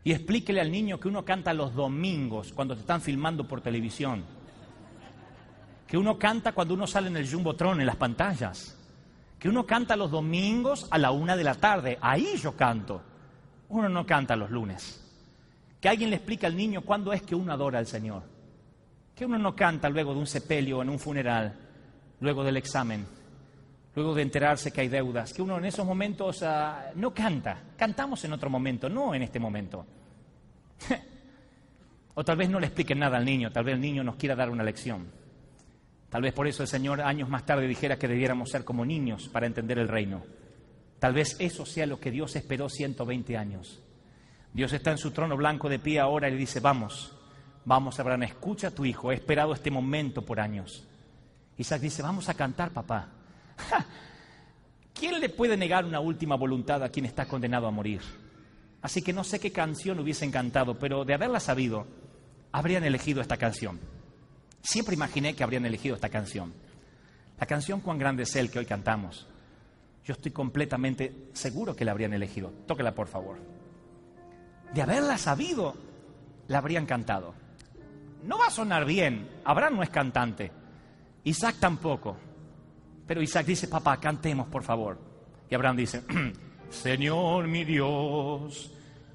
y 0.03 0.11
explíquele 0.11 0.61
al 0.61 0.71
niño 0.71 0.99
que 0.99 1.07
uno 1.07 1.25
canta 1.25 1.53
los 1.53 1.73
domingos 1.73 2.53
cuando 2.53 2.73
te 2.73 2.81
están 2.81 3.01
filmando 3.01 3.47
por 3.47 3.61
televisión. 3.61 4.23
Que 5.87 5.97
uno 5.97 6.17
canta 6.17 6.53
cuando 6.53 6.73
uno 6.73 6.87
sale 6.87 7.07
en 7.07 7.17
el 7.17 7.29
Jumbotron, 7.29 7.79
en 7.79 7.87
las 7.87 7.95
pantallas. 7.95 8.77
Que 9.37 9.49
uno 9.49 9.65
canta 9.65 9.95
los 9.95 10.11
domingos 10.11 10.87
a 10.91 10.97
la 10.97 11.11
una 11.11 11.35
de 11.35 11.43
la 11.43 11.55
tarde. 11.55 11.97
Ahí 12.01 12.37
yo 12.37 12.55
canto. 12.55 13.01
Uno 13.69 13.89
no 13.89 14.05
canta 14.05 14.35
los 14.35 14.51
lunes. 14.51 15.03
Que 15.81 15.89
alguien 15.89 16.09
le 16.09 16.17
explique 16.17 16.45
al 16.45 16.55
niño 16.55 16.81
cuándo 16.81 17.11
es 17.11 17.21
que 17.21 17.35
uno 17.35 17.51
adora 17.51 17.79
al 17.79 17.87
Señor. 17.87 18.23
Que 19.15 19.25
uno 19.25 19.37
no 19.37 19.55
canta 19.55 19.89
luego 19.89 20.13
de 20.13 20.19
un 20.19 20.27
sepelio 20.27 20.81
en 20.81 20.89
un 20.89 20.99
funeral, 20.99 21.55
luego 22.19 22.43
del 22.43 22.57
examen 22.57 23.18
luego 23.95 24.13
de 24.13 24.21
enterarse 24.21 24.71
que 24.71 24.81
hay 24.81 24.87
deudas, 24.87 25.33
que 25.33 25.41
uno 25.41 25.57
en 25.57 25.65
esos 25.65 25.85
momentos 25.85 26.43
ah, 26.43 26.91
no 26.95 27.13
canta, 27.13 27.61
cantamos 27.77 28.23
en 28.25 28.33
otro 28.33 28.49
momento, 28.49 28.89
no 28.89 29.13
en 29.13 29.23
este 29.23 29.39
momento. 29.39 29.85
o 32.13 32.23
tal 32.23 32.37
vez 32.37 32.49
no 32.49 32.59
le 32.59 32.67
expliquen 32.67 32.99
nada 32.99 33.17
al 33.17 33.25
niño, 33.25 33.51
tal 33.51 33.63
vez 33.63 33.75
el 33.75 33.81
niño 33.81 34.03
nos 34.03 34.15
quiera 34.15 34.35
dar 34.35 34.49
una 34.49 34.63
lección. 34.63 35.07
Tal 36.09 36.23
vez 36.23 36.33
por 36.33 36.47
eso 36.47 36.63
el 36.63 36.69
Señor 36.69 37.01
años 37.01 37.29
más 37.29 37.45
tarde 37.45 37.67
dijera 37.67 37.97
que 37.97 38.07
debiéramos 38.07 38.49
ser 38.49 38.63
como 38.63 38.83
niños 38.83 39.29
para 39.29 39.45
entender 39.45 39.77
el 39.77 39.87
reino. 39.87 40.23
Tal 40.99 41.13
vez 41.13 41.35
eso 41.39 41.65
sea 41.65 41.85
lo 41.85 41.99
que 41.99 42.11
Dios 42.11 42.35
esperó 42.35 42.67
120 42.67 43.37
años. 43.37 43.81
Dios 44.51 44.73
está 44.73 44.91
en 44.91 44.97
su 44.97 45.11
trono 45.11 45.37
blanco 45.37 45.69
de 45.69 45.79
pie 45.79 45.99
ahora 45.99 46.27
y 46.27 46.31
le 46.31 46.37
dice, 46.37 46.59
vamos, 46.59 47.15
vamos 47.63 47.99
Abraham, 47.99 48.23
escucha 48.23 48.67
a 48.69 48.71
tu 48.71 48.83
hijo, 48.83 49.11
he 49.11 49.15
esperado 49.15 49.53
este 49.53 49.69
momento 49.69 50.25
por 50.25 50.39
años. 50.39 50.87
Isaac 51.57 51.81
dice, 51.81 52.01
vamos 52.01 52.27
a 52.27 52.33
cantar, 52.33 52.71
papá. 52.71 53.18
¿Quién 54.93 55.19
le 55.19 55.29
puede 55.29 55.55
negar 55.55 55.85
una 55.85 55.99
última 55.99 56.35
voluntad 56.35 56.83
a 56.83 56.89
quien 56.89 57.05
está 57.05 57.25
condenado 57.25 57.67
a 57.67 57.71
morir? 57.71 58.01
Así 58.81 59.01
que 59.01 59.13
no 59.13 59.23
sé 59.23 59.39
qué 59.39 59.51
canción 59.51 59.99
hubiesen 59.99 60.31
cantado, 60.31 60.77
pero 60.77 61.05
de 61.05 61.13
haberla 61.13 61.39
sabido, 61.39 61.85
habrían 62.51 62.83
elegido 62.83 63.21
esta 63.21 63.37
canción. 63.37 63.79
Siempre 64.61 64.95
imaginé 64.95 65.35
que 65.35 65.43
habrían 65.43 65.65
elegido 65.65 65.95
esta 65.95 66.09
canción. 66.09 66.53
La 67.39 67.45
canción 67.45 67.79
Cuán 67.79 67.97
grande 67.97 68.23
es 68.23 68.35
Él 68.35 68.51
que 68.51 68.59
hoy 68.59 68.65
cantamos. 68.65 69.27
Yo 70.03 70.13
estoy 70.13 70.31
completamente 70.31 71.29
seguro 71.33 71.75
que 71.75 71.85
la 71.85 71.91
habrían 71.91 72.13
elegido. 72.13 72.51
Tóquela, 72.67 72.93
por 72.93 73.07
favor. 73.07 73.37
De 74.73 74.81
haberla 74.81 75.17
sabido, 75.17 75.75
la 76.47 76.57
habrían 76.57 76.85
cantado. 76.85 77.33
No 78.23 78.37
va 78.37 78.47
a 78.47 78.51
sonar 78.51 78.85
bien. 78.85 79.29
Abraham 79.45 79.77
no 79.77 79.83
es 79.83 79.89
cantante. 79.89 80.51
Isaac 81.23 81.55
tampoco. 81.59 82.17
Pero 83.09 83.21
Isaac 83.23 83.47
dice, 83.47 83.67
papá, 83.67 83.99
cantemos 83.99 84.47
por 84.49 84.61
favor. 84.61 84.99
Y 85.49 85.55
Abraham 85.55 85.77
dice, 85.77 86.03
Señor 86.69 87.47
mi 87.47 87.63
Dios, 87.65 88.69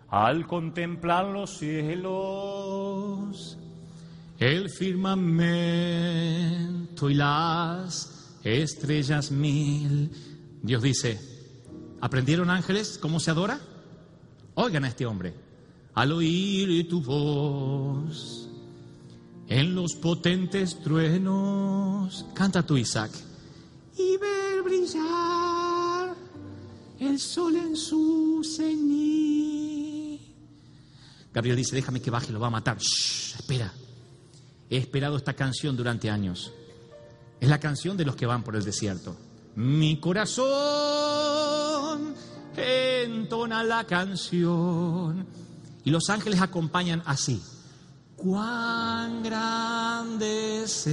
al 0.08 0.48
contemplar 0.48 1.26
los 1.26 1.58
cielos, 1.58 3.56
el 4.36 4.68
firmamento 4.68 5.38
y 7.08 7.14
las 7.14 8.36
estrellas 8.42 9.30
mil. 9.30 10.10
Dios 10.60 10.82
dice, 10.82 11.20
¿aprendieron 12.00 12.50
ángeles 12.50 12.98
cómo 13.00 13.20
se 13.20 13.30
adora? 13.30 13.60
Oigan 14.54 14.82
a 14.82 14.88
este 14.88 15.06
hombre, 15.06 15.34
al 15.94 16.10
oír 16.10 16.88
tu 16.88 17.00
voz, 17.00 18.50
en 19.46 19.76
los 19.76 19.94
potentes 19.94 20.80
truenos, 20.80 22.26
canta 22.34 22.66
tú 22.66 22.76
Isaac 22.76 23.12
y 23.96 24.16
ver 24.16 24.62
brillar 24.62 26.14
el 27.00 27.18
sol 27.18 27.56
en 27.56 27.76
su 27.76 28.42
cenit. 28.44 30.20
Gabriel 31.32 31.56
dice, 31.56 31.74
déjame 31.74 32.00
que 32.00 32.10
baje, 32.10 32.32
lo 32.32 32.38
va 32.40 32.46
a 32.46 32.50
matar. 32.50 32.78
Shh, 32.78 33.36
espera. 33.36 33.72
He 34.70 34.76
esperado 34.76 35.16
esta 35.16 35.34
canción 35.34 35.76
durante 35.76 36.10
años. 36.10 36.52
Es 37.40 37.48
la 37.48 37.58
canción 37.60 37.96
de 37.96 38.04
los 38.04 38.16
que 38.16 38.26
van 38.26 38.42
por 38.42 38.56
el 38.56 38.64
desierto. 38.64 39.16
Mi 39.56 39.98
corazón 40.00 40.54
entona 42.56 43.62
la 43.62 43.84
canción 43.84 45.26
Y 45.84 45.90
los 45.90 46.08
ángeles 46.10 46.40
acompañan 46.40 47.02
así. 47.04 47.42
Cuán 48.16 49.22
grande 49.22 50.64
es 50.64 50.86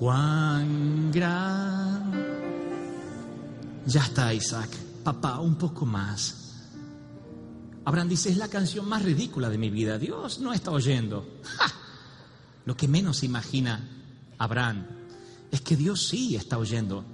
Cuán 0.00 1.12
grande. 1.12 2.18
Ya 3.84 4.00
está, 4.00 4.32
Isaac. 4.32 4.70
Papá, 5.04 5.38
un 5.40 5.56
poco 5.56 5.84
más. 5.84 6.54
Abraham 7.84 8.08
dice, 8.08 8.30
es 8.30 8.38
la 8.38 8.48
canción 8.48 8.88
más 8.88 9.02
ridícula 9.02 9.50
de 9.50 9.58
mi 9.58 9.68
vida. 9.68 9.98
Dios 9.98 10.40
no 10.40 10.54
está 10.54 10.70
oyendo. 10.70 11.28
Lo 12.64 12.74
que 12.78 12.88
menos 12.88 13.22
imagina 13.24 13.86
Abraham 14.38 14.86
es 15.50 15.60
que 15.60 15.76
Dios 15.76 16.08
sí 16.08 16.34
está 16.34 16.56
oyendo. 16.56 17.04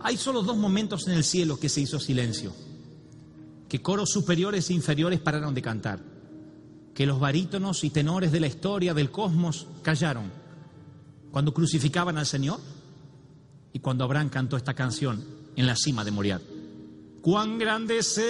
Hay 0.00 0.16
solo 0.16 0.42
dos 0.42 0.56
momentos 0.56 1.08
en 1.08 1.14
el 1.14 1.24
cielo 1.24 1.58
que 1.58 1.68
se 1.68 1.80
hizo 1.80 1.98
silencio. 1.98 2.54
Que 3.68 3.82
coros 3.82 4.10
superiores 4.10 4.70
e 4.70 4.74
inferiores 4.74 5.18
pararon 5.18 5.52
de 5.52 5.62
cantar. 5.62 6.00
Que 6.94 7.06
los 7.06 7.18
barítonos 7.18 7.82
y 7.82 7.90
tenores 7.90 8.30
de 8.30 8.38
la 8.38 8.46
historia 8.46 8.94
del 8.94 9.10
cosmos 9.10 9.66
callaron. 9.82 10.37
Cuando 11.30 11.52
crucificaban 11.52 12.18
al 12.18 12.26
Señor 12.26 12.60
y 13.72 13.80
cuando 13.80 14.04
Abraham 14.04 14.28
cantó 14.28 14.56
esta 14.56 14.74
canción 14.74 15.24
en 15.56 15.66
la 15.66 15.76
cima 15.76 16.04
de 16.04 16.10
Moriah. 16.10 16.40
Cuán 17.20 17.58
grande 17.58 17.98
es 17.98 18.20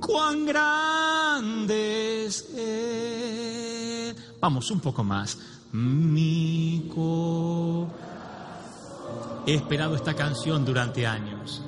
cuán 0.00 0.46
grande 0.46 2.26
es 2.26 2.44
Vamos, 4.40 4.70
un 4.70 4.80
poco 4.80 5.02
más. 5.02 5.38
Mi 5.72 6.90
He 9.46 9.54
esperado 9.54 9.96
esta 9.96 10.14
canción 10.14 10.64
durante 10.64 11.06
años. 11.06 11.62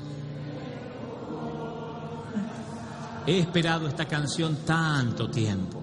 He 3.26 3.38
esperado 3.38 3.88
esta 3.88 4.06
canción 4.06 4.58
tanto 4.64 5.30
tiempo. 5.30 5.82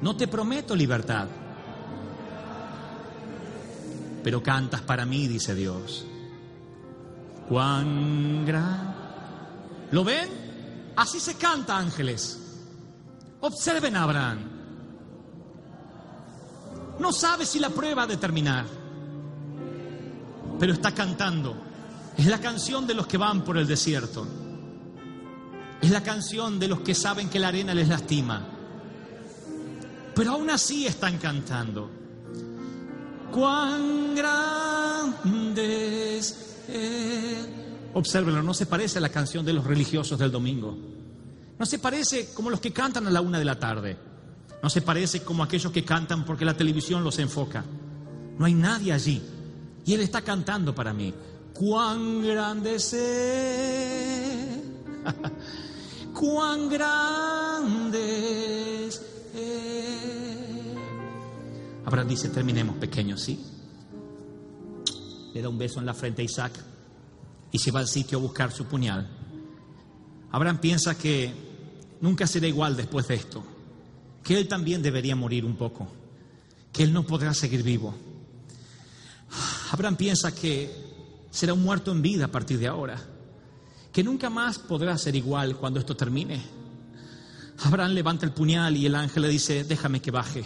No 0.00 0.16
te 0.16 0.28
prometo 0.28 0.76
libertad, 0.76 1.26
pero 4.24 4.42
cantas 4.42 4.80
para 4.80 5.04
mí, 5.04 5.28
dice 5.28 5.54
Dios. 5.54 6.06
Cuán 7.46 8.46
gran. 8.46 8.94
¿Lo 9.92 10.02
ven? 10.02 10.28
Así 10.96 11.20
se 11.20 11.34
canta, 11.34 11.76
ángeles. 11.76 12.40
Observen 13.40 13.94
a 13.94 14.04
Abraham. 14.04 14.38
No 16.98 17.12
sabe 17.12 17.44
si 17.44 17.58
la 17.58 17.68
prueba 17.68 18.04
ha 18.04 18.06
de 18.06 18.16
terminar, 18.16 18.64
pero 20.58 20.72
está 20.72 20.92
cantando. 20.92 21.54
Es 22.16 22.26
la 22.26 22.40
canción 22.40 22.86
de 22.86 22.94
los 22.94 23.06
que 23.06 23.18
van 23.18 23.44
por 23.44 23.58
el 23.58 23.66
desierto. 23.66 24.26
Es 25.82 25.90
la 25.90 26.02
canción 26.02 26.58
de 26.58 26.68
los 26.68 26.80
que 26.80 26.94
saben 26.94 27.28
que 27.28 27.38
la 27.38 27.48
arena 27.48 27.74
les 27.74 27.88
lastima. 27.88 28.42
Pero 30.14 30.30
aún 30.30 30.48
así 30.48 30.86
están 30.86 31.18
cantando. 31.18 32.03
Cuán 33.34 34.14
grandes 34.14 35.34
Obsérvenlo, 37.92 38.44
no 38.44 38.54
se 38.54 38.66
parece 38.66 38.98
a 38.98 39.00
la 39.00 39.08
canción 39.08 39.44
de 39.44 39.52
los 39.52 39.64
religiosos 39.64 40.20
del 40.20 40.30
domingo. 40.30 40.78
No 41.58 41.66
se 41.66 41.80
parece 41.80 42.32
como 42.32 42.50
los 42.50 42.60
que 42.60 42.72
cantan 42.72 43.08
a 43.08 43.10
la 43.10 43.20
una 43.20 43.40
de 43.40 43.44
la 43.44 43.58
tarde. 43.58 43.96
No 44.62 44.70
se 44.70 44.82
parece 44.82 45.24
como 45.24 45.42
aquellos 45.42 45.72
que 45.72 45.84
cantan 45.84 46.24
porque 46.24 46.44
la 46.44 46.56
televisión 46.56 47.02
los 47.02 47.18
enfoca. 47.18 47.64
No 48.38 48.44
hay 48.44 48.54
nadie 48.54 48.92
allí. 48.92 49.20
Y 49.84 49.94
Él 49.94 50.00
está 50.00 50.22
cantando 50.22 50.72
para 50.72 50.92
mí. 50.92 51.12
Cuán 51.52 52.22
grande 52.22 52.76
es 52.76 52.96
Cuán 56.14 56.68
grande 56.68 58.04
Abraham 61.94 62.08
dice, 62.08 62.28
terminemos 62.28 62.74
pequeños, 62.78 63.20
¿sí? 63.20 63.38
Le 65.32 65.40
da 65.40 65.48
un 65.48 65.56
beso 65.56 65.78
en 65.78 65.86
la 65.86 65.94
frente 65.94 66.22
a 66.22 66.24
Isaac 66.24 66.52
y 67.52 67.58
se 67.60 67.70
va 67.70 67.78
al 67.78 67.86
sitio 67.86 68.18
a 68.18 68.20
buscar 68.20 68.50
su 68.50 68.64
puñal. 68.64 69.08
Abraham 70.32 70.58
piensa 70.58 70.98
que 70.98 71.32
nunca 72.00 72.26
será 72.26 72.48
igual 72.48 72.76
después 72.76 73.06
de 73.06 73.14
esto, 73.14 73.44
que 74.24 74.36
él 74.36 74.48
también 74.48 74.82
debería 74.82 75.14
morir 75.14 75.44
un 75.44 75.54
poco, 75.54 75.86
que 76.72 76.82
él 76.82 76.92
no 76.92 77.06
podrá 77.06 77.32
seguir 77.32 77.62
vivo. 77.62 77.94
Abraham 79.70 79.94
piensa 79.94 80.34
que 80.34 80.68
será 81.30 81.54
un 81.54 81.62
muerto 81.62 81.92
en 81.92 82.02
vida 82.02 82.24
a 82.24 82.32
partir 82.32 82.58
de 82.58 82.66
ahora, 82.66 83.00
que 83.92 84.02
nunca 84.02 84.30
más 84.30 84.58
podrá 84.58 84.98
ser 84.98 85.14
igual 85.14 85.58
cuando 85.58 85.78
esto 85.78 85.96
termine. 85.96 86.42
Abraham 87.62 87.92
levanta 87.92 88.26
el 88.26 88.32
puñal 88.32 88.76
y 88.76 88.84
el 88.84 88.96
ángel 88.96 89.22
le 89.22 89.28
dice, 89.28 89.62
déjame 89.62 90.02
que 90.02 90.10
baje, 90.10 90.44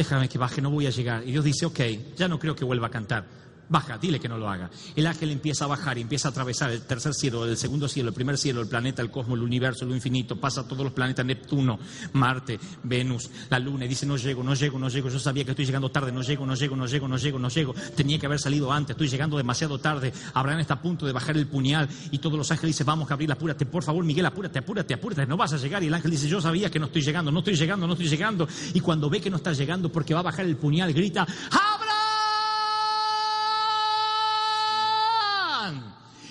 déjame 0.00 0.30
que 0.30 0.38
baje, 0.38 0.62
no 0.62 0.70
voy 0.70 0.86
a 0.86 0.90
llegar. 0.90 1.22
Y 1.26 1.32
Dios 1.32 1.44
dice, 1.44 1.66
ok, 1.66 1.80
ya 2.16 2.26
no 2.26 2.38
creo 2.38 2.56
que 2.56 2.64
vuelva 2.64 2.86
a 2.86 2.90
cantar 2.90 3.24
baja, 3.70 3.96
dile 3.96 4.18
que 4.20 4.28
no 4.28 4.36
lo 4.36 4.50
haga. 4.50 4.68
El 4.96 5.06
ángel 5.06 5.30
empieza 5.30 5.64
a 5.64 5.68
bajar 5.68 5.96
y 5.96 6.02
empieza 6.02 6.28
a 6.28 6.30
atravesar 6.32 6.70
el 6.72 6.82
tercer 6.82 7.14
cielo, 7.14 7.46
el 7.46 7.56
segundo 7.56 7.88
cielo, 7.88 8.08
el 8.08 8.14
primer 8.14 8.36
cielo, 8.36 8.60
el 8.60 8.68
planeta, 8.68 9.00
el 9.00 9.10
cosmos, 9.10 9.38
el 9.38 9.44
universo, 9.44 9.86
lo 9.86 9.94
infinito, 9.94 10.36
pasa 10.36 10.66
todos 10.66 10.82
los 10.84 10.92
planetas, 10.92 11.24
Neptuno, 11.24 11.78
Marte, 12.12 12.58
Venus, 12.82 13.30
la 13.48 13.60
Luna, 13.60 13.84
y 13.84 13.88
dice, 13.88 14.06
no 14.06 14.16
llego, 14.16 14.42
no 14.42 14.54
llego, 14.54 14.78
no 14.78 14.88
llego, 14.88 15.08
yo 15.08 15.20
sabía 15.20 15.44
que 15.44 15.52
estoy 15.52 15.64
llegando 15.64 15.88
tarde, 15.88 16.10
no 16.10 16.20
llego, 16.20 16.44
no 16.44 16.54
llego, 16.54 16.76
no 16.76 16.86
llego, 16.86 17.08
no 17.08 17.16
llego, 17.16 17.38
no 17.38 17.48
llego, 17.48 17.74
tenía 17.96 18.18
que 18.18 18.26
haber 18.26 18.40
salido 18.40 18.72
antes, 18.72 18.94
estoy 18.94 19.08
llegando 19.08 19.36
demasiado 19.36 19.78
tarde, 19.78 20.12
Abraham 20.34 20.60
está 20.60 20.74
a 20.74 20.82
punto 20.82 21.06
de 21.06 21.12
bajar 21.12 21.36
el 21.36 21.46
puñal. 21.46 21.88
Y 22.10 22.18
todos 22.18 22.36
los 22.36 22.50
ángeles 22.50 22.74
dicen, 22.74 22.86
vamos, 22.86 23.08
Gabriel, 23.08 23.30
apúrate, 23.30 23.66
por 23.66 23.84
favor, 23.84 24.04
Miguel, 24.04 24.26
apúrate, 24.26 24.58
apúrate, 24.58 24.94
apúrate, 24.94 25.26
no 25.26 25.36
vas 25.36 25.52
a 25.52 25.58
llegar, 25.58 25.82
y 25.84 25.86
el 25.86 25.94
ángel 25.94 26.10
dice, 26.10 26.26
yo 26.26 26.40
sabía 26.40 26.70
que 26.70 26.80
no 26.80 26.86
estoy 26.86 27.02
llegando, 27.02 27.30
no 27.30 27.38
estoy 27.38 27.54
llegando, 27.54 27.86
no 27.86 27.92
estoy 27.92 28.08
llegando, 28.08 28.48
y 28.74 28.80
cuando 28.80 29.08
ve 29.08 29.20
que 29.20 29.30
no 29.30 29.36
está 29.36 29.52
llegando 29.52 29.92
porque 29.92 30.12
va 30.12 30.20
a 30.20 30.24
bajar 30.24 30.44
el 30.44 30.56
puñal, 30.56 30.92
grita, 30.92 31.22
¡Abraham! 31.22 31.89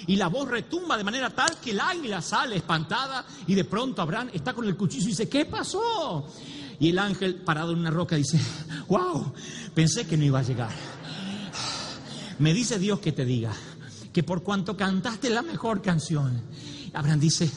Y 0.10 0.16
la 0.16 0.28
voz 0.28 0.50
retumba 0.50 0.98
de 0.98 1.04
manera 1.04 1.30
tal 1.30 1.60
que 1.60 1.70
el 1.70 1.80
águila 1.80 2.20
sale 2.20 2.56
espantada 2.56 3.24
y 3.46 3.54
de 3.54 3.64
pronto 3.64 4.02
Abraham 4.02 4.32
está 4.34 4.54
con 4.54 4.66
el 4.66 4.76
cuchillo 4.76 5.06
y 5.06 5.10
dice, 5.10 5.30
¿qué 5.30 5.46
pasó? 5.46 6.28
Y 6.80 6.90
el 6.90 6.98
ángel 6.98 7.36
parado 7.36 7.74
en 7.74 7.78
una 7.78 7.92
roca 7.92 8.16
dice, 8.16 8.40
wow, 8.88 9.32
pensé 9.76 10.08
que 10.08 10.18
no 10.18 10.24
iba 10.24 10.40
a 10.40 10.42
llegar. 10.42 10.72
Me 12.40 12.56
dice 12.56 12.80
Dios 12.80 13.00
que 13.02 13.12
te 13.12 13.24
diga 13.24 13.54
que 14.12 14.24
por 14.24 14.42
cuanto 14.42 14.76
cantaste 14.76 15.30
la 15.30 15.44
mejor 15.44 15.80
canción, 15.84 16.42
Abraham 16.92 17.20
dice, 17.20 17.48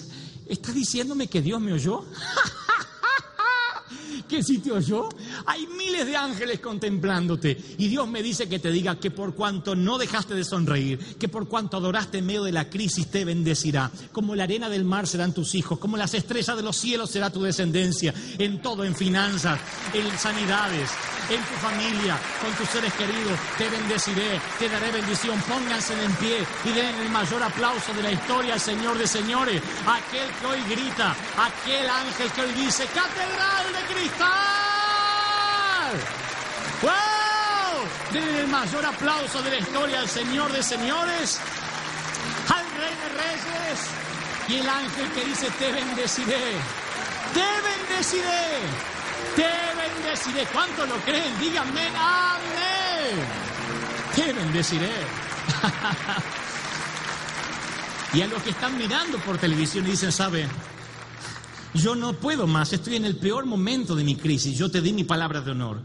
¿está 0.47 0.73
diciéndome 0.73 1.29
que 1.29 1.41
Dios 1.41 1.59
me 1.59 1.73
oyó? 1.73 2.05
¿Qué 4.29 4.43
sitio 4.43 4.81
yo? 4.81 5.09
Hay 5.47 5.67
miles 5.67 6.07
de 6.07 6.17
ángeles 6.17 6.61
contemplándote. 6.61 7.57
Y 7.79 7.89
Dios 7.89 8.09
me 8.09 8.23
dice 8.23 8.49
que 8.49 8.59
te 8.59 8.71
diga 8.71 8.99
que 8.99 9.11
por 9.11 9.35
cuanto 9.35 9.75
no 9.75 9.99
dejaste 9.99 10.35
de 10.35 10.45
sonreír, 10.45 10.99
que 11.19 11.29
por 11.29 11.49
cuanto 11.49 11.77
adoraste 11.77 12.19
en 12.19 12.27
medio 12.27 12.45
de 12.45 12.53
la 12.53 12.69
crisis, 12.69 13.11
te 13.11 13.25
bendecirá. 13.25 13.91
Como 14.13 14.35
la 14.35 14.45
arena 14.45 14.69
del 14.69 14.85
mar 14.85 15.07
serán 15.07 15.33
tus 15.33 15.55
hijos, 15.55 15.79
como 15.79 15.97
las 15.97 16.15
estrellas 16.15 16.57
de 16.57 16.63
los 16.63 16.77
cielos 16.77 17.11
será 17.11 17.31
tu 17.31 17.43
descendencia. 17.43 18.15
En 18.39 18.61
todo, 18.63 18.85
en 18.85 18.95
finanzas, 18.95 19.61
en 19.93 20.19
sanidades, 20.19 20.91
en 21.29 21.41
tu 21.41 21.55
familia, 21.61 22.19
con 22.41 22.53
tus 22.55 22.69
seres 22.69 22.93
queridos. 22.95 23.39
Te 23.59 23.69
bendeciré, 23.69 24.41
te 24.59 24.69
daré 24.69 24.91
bendición. 24.93 25.41
Pónganse 25.49 25.93
en 26.03 26.13
pie 26.17 26.39
y 26.65 26.73
den 26.73 26.95
el 26.97 27.11
mayor 27.11 27.43
aplauso 27.43 27.93
de 27.95 28.03
la 28.03 28.13
historia 28.13 28.55
al 28.55 28.61
Señor 28.61 28.99
de 28.99 29.07
señores. 29.07 29.63
Aquel 29.87 30.29
que 30.41 30.47
hoy 30.47 30.61
grita, 30.69 31.15
aquel 31.37 31.89
ángel 31.89 32.31
que 32.33 32.41
hoy 32.43 32.53
dice, 32.65 32.87
Catedral 32.87 33.67
de 33.73 33.95
Cristo. 33.95 34.12
¡Wow! 36.83 37.89
Den 38.13 38.37
el 38.37 38.49
mayor 38.49 38.87
aplauso 38.87 39.43
de 39.43 39.51
la 39.51 39.59
historia 39.59 40.01
al 40.01 40.09
Señor 40.09 40.51
de 40.53 40.63
señores, 40.63 41.41
al 42.49 42.65
Rey 42.79 42.95
de 42.95 43.09
Reyes 43.23 43.81
y 44.49 44.57
el 44.57 44.69
ángel 44.69 45.09
que 45.13 45.25
dice, 45.25 45.49
te 45.59 45.73
bendeciré, 45.73 46.53
te 47.33 47.47
bendeciré, 47.63 48.61
te 49.37 49.49
bendeciré. 49.77 50.45
¿Cuánto 50.53 50.85
lo 50.87 50.97
creen? 50.97 51.39
Díganme, 51.39 51.87
amén. 51.89 53.25
Te 54.15 54.33
bendeciré. 54.33 54.91
y 58.15 58.23
a 58.23 58.27
los 58.27 58.43
que 58.43 58.51
están 58.51 58.77
mirando 58.77 59.19
por 59.19 59.39
televisión 59.39 59.87
y 59.87 59.93
dicen, 59.93 60.11
¿sabe? 60.13 60.47
Yo 61.75 61.95
no 61.95 62.13
puedo 62.13 62.47
más, 62.47 62.73
estoy 62.75 62.97
en 62.97 63.07
el 63.07 63.17
peor 63.17 63.47
momento 63.47 63.97
de 63.97 64.05
mi 64.05 64.15
crisis. 64.15 64.59
Yo 64.59 64.71
te 64.71 64.83
di 64.83 64.93
mi 64.93 65.05
palabra 65.05 65.41
de 65.41 65.53
honor, 65.53 65.83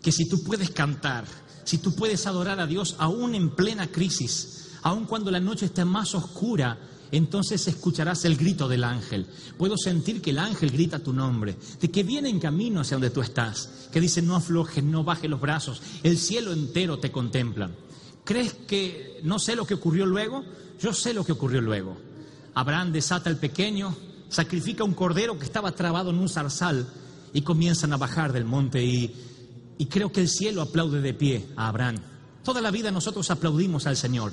que 0.00 0.12
si 0.12 0.28
tú 0.28 0.44
puedes 0.44 0.70
cantar, 0.70 1.24
si 1.64 1.78
tú 1.78 1.94
puedes 1.94 2.26
adorar 2.28 2.60
a 2.60 2.68
Dios 2.68 2.94
aún 2.98 3.34
en 3.34 3.50
plena 3.50 3.88
crisis, 3.88 4.70
aún 4.82 5.06
cuando 5.06 5.32
la 5.32 5.40
noche 5.40 5.66
está 5.66 5.84
más 5.84 6.14
oscura, 6.14 6.78
entonces 7.10 7.66
escucharás 7.66 8.24
el 8.24 8.36
grito 8.36 8.68
del 8.68 8.84
ángel. 8.84 9.26
Puedo 9.58 9.76
sentir 9.76 10.22
que 10.22 10.30
el 10.30 10.38
ángel 10.38 10.70
grita 10.70 11.00
tu 11.00 11.12
nombre, 11.12 11.56
de 11.80 11.90
que 11.90 12.04
viene 12.04 12.28
en 12.28 12.38
camino 12.38 12.80
hacia 12.80 12.96
donde 12.96 13.10
tú 13.10 13.20
estás, 13.20 13.88
que 13.92 14.00
dice 14.00 14.22
no 14.22 14.36
aflojes, 14.36 14.84
no 14.84 15.02
bajes 15.02 15.28
los 15.28 15.40
brazos, 15.40 15.82
el 16.04 16.16
cielo 16.16 16.52
entero 16.52 16.98
te 16.98 17.10
contempla. 17.10 17.70
¿Crees 18.24 18.54
que 18.54 19.20
no 19.24 19.40
sé 19.40 19.56
lo 19.56 19.66
que 19.66 19.74
ocurrió 19.74 20.06
luego? 20.06 20.44
Yo 20.80 20.94
sé 20.94 21.12
lo 21.12 21.24
que 21.24 21.32
ocurrió 21.32 21.60
luego. 21.60 21.96
Abraham 22.54 22.92
desata 22.92 23.30
al 23.30 23.38
pequeño, 23.38 23.96
sacrifica 24.28 24.84
un 24.84 24.94
cordero 24.94 25.38
que 25.38 25.44
estaba 25.44 25.72
trabado 25.72 26.10
en 26.10 26.18
un 26.18 26.28
zarzal 26.28 26.86
y 27.32 27.42
comienzan 27.42 27.92
a 27.92 27.96
bajar 27.96 28.32
del 28.32 28.44
monte 28.44 28.84
y, 28.84 29.14
y 29.78 29.86
creo 29.86 30.12
que 30.12 30.20
el 30.20 30.28
cielo 30.28 30.62
aplaude 30.62 31.00
de 31.00 31.14
pie 31.14 31.46
a 31.56 31.68
Abraham. 31.68 31.96
Toda 32.42 32.60
la 32.60 32.70
vida 32.70 32.90
nosotros 32.90 33.30
aplaudimos 33.30 33.86
al 33.86 33.96
Señor, 33.96 34.32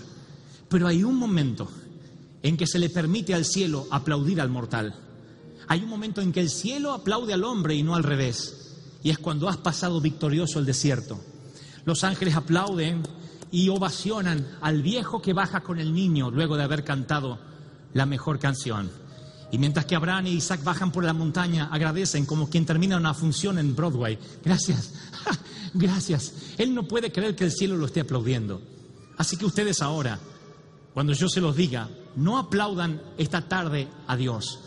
pero 0.69 0.87
hay 0.87 1.03
un 1.03 1.15
momento 1.15 1.69
en 2.43 2.57
que 2.57 2.67
se 2.67 2.79
le 2.79 2.89
permite 2.89 3.33
al 3.33 3.45
cielo 3.45 3.87
aplaudir 3.91 4.41
al 4.41 4.49
mortal. 4.49 4.95
Hay 5.67 5.81
un 5.83 5.89
momento 5.89 6.21
en 6.21 6.31
que 6.31 6.41
el 6.41 6.49
cielo 6.49 6.91
aplaude 6.93 7.33
al 7.33 7.43
hombre 7.43 7.75
y 7.75 7.83
no 7.83 7.95
al 7.95 8.03
revés. 8.03 8.75
Y 9.03 9.09
es 9.09 9.17
cuando 9.17 9.47
has 9.47 9.57
pasado 9.57 10.01
victorioso 10.01 10.59
el 10.59 10.65
desierto. 10.65 11.19
Los 11.85 12.03
ángeles 12.03 12.35
aplauden 12.35 13.03
y 13.51 13.69
ovacionan 13.69 14.47
al 14.61 14.81
viejo 14.81 15.21
que 15.21 15.33
baja 15.33 15.61
con 15.61 15.79
el 15.79 15.93
niño 15.93 16.31
luego 16.31 16.57
de 16.57 16.63
haber 16.63 16.83
cantado 16.83 17.39
la 17.93 18.05
mejor 18.05 18.39
canción. 18.39 18.89
Y 19.51 19.57
mientras 19.57 19.85
que 19.85 19.95
Abraham 19.95 20.27
y 20.27 20.31
Isaac 20.31 20.63
bajan 20.63 20.91
por 20.91 21.03
la 21.03 21.13
montaña, 21.13 21.69
agradecen 21.71 22.25
como 22.25 22.49
quien 22.49 22.65
termina 22.65 22.97
una 22.97 23.13
función 23.13 23.59
en 23.59 23.75
Broadway. 23.75 24.17
Gracias, 24.43 24.93
gracias. 25.73 26.33
Él 26.57 26.73
no 26.73 26.87
puede 26.87 27.11
creer 27.11 27.35
que 27.35 27.43
el 27.43 27.51
cielo 27.51 27.75
lo 27.75 27.85
esté 27.85 27.99
aplaudiendo. 27.99 28.61
Así 29.17 29.35
que 29.35 29.45
ustedes 29.45 29.81
ahora, 29.81 30.19
cuando 30.93 31.11
yo 31.13 31.27
se 31.27 31.41
los 31.41 31.55
diga, 31.55 31.89
no 32.15 32.37
aplaudan 32.37 33.01
esta 33.17 33.47
tarde 33.47 33.89
a 34.07 34.15
Dios. 34.15 34.59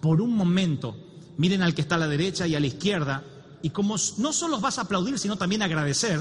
Por 0.00 0.22
un 0.22 0.34
momento, 0.34 0.96
miren 1.36 1.62
al 1.62 1.74
que 1.74 1.82
está 1.82 1.96
a 1.96 1.98
la 1.98 2.08
derecha 2.08 2.46
y 2.46 2.54
a 2.54 2.60
la 2.60 2.66
izquierda, 2.66 3.22
y 3.62 3.70
como 3.70 3.96
no 4.18 4.32
solo 4.32 4.58
vas 4.58 4.78
a 4.78 4.82
aplaudir, 4.82 5.18
sino 5.18 5.36
también 5.36 5.62
agradecer, 5.62 6.18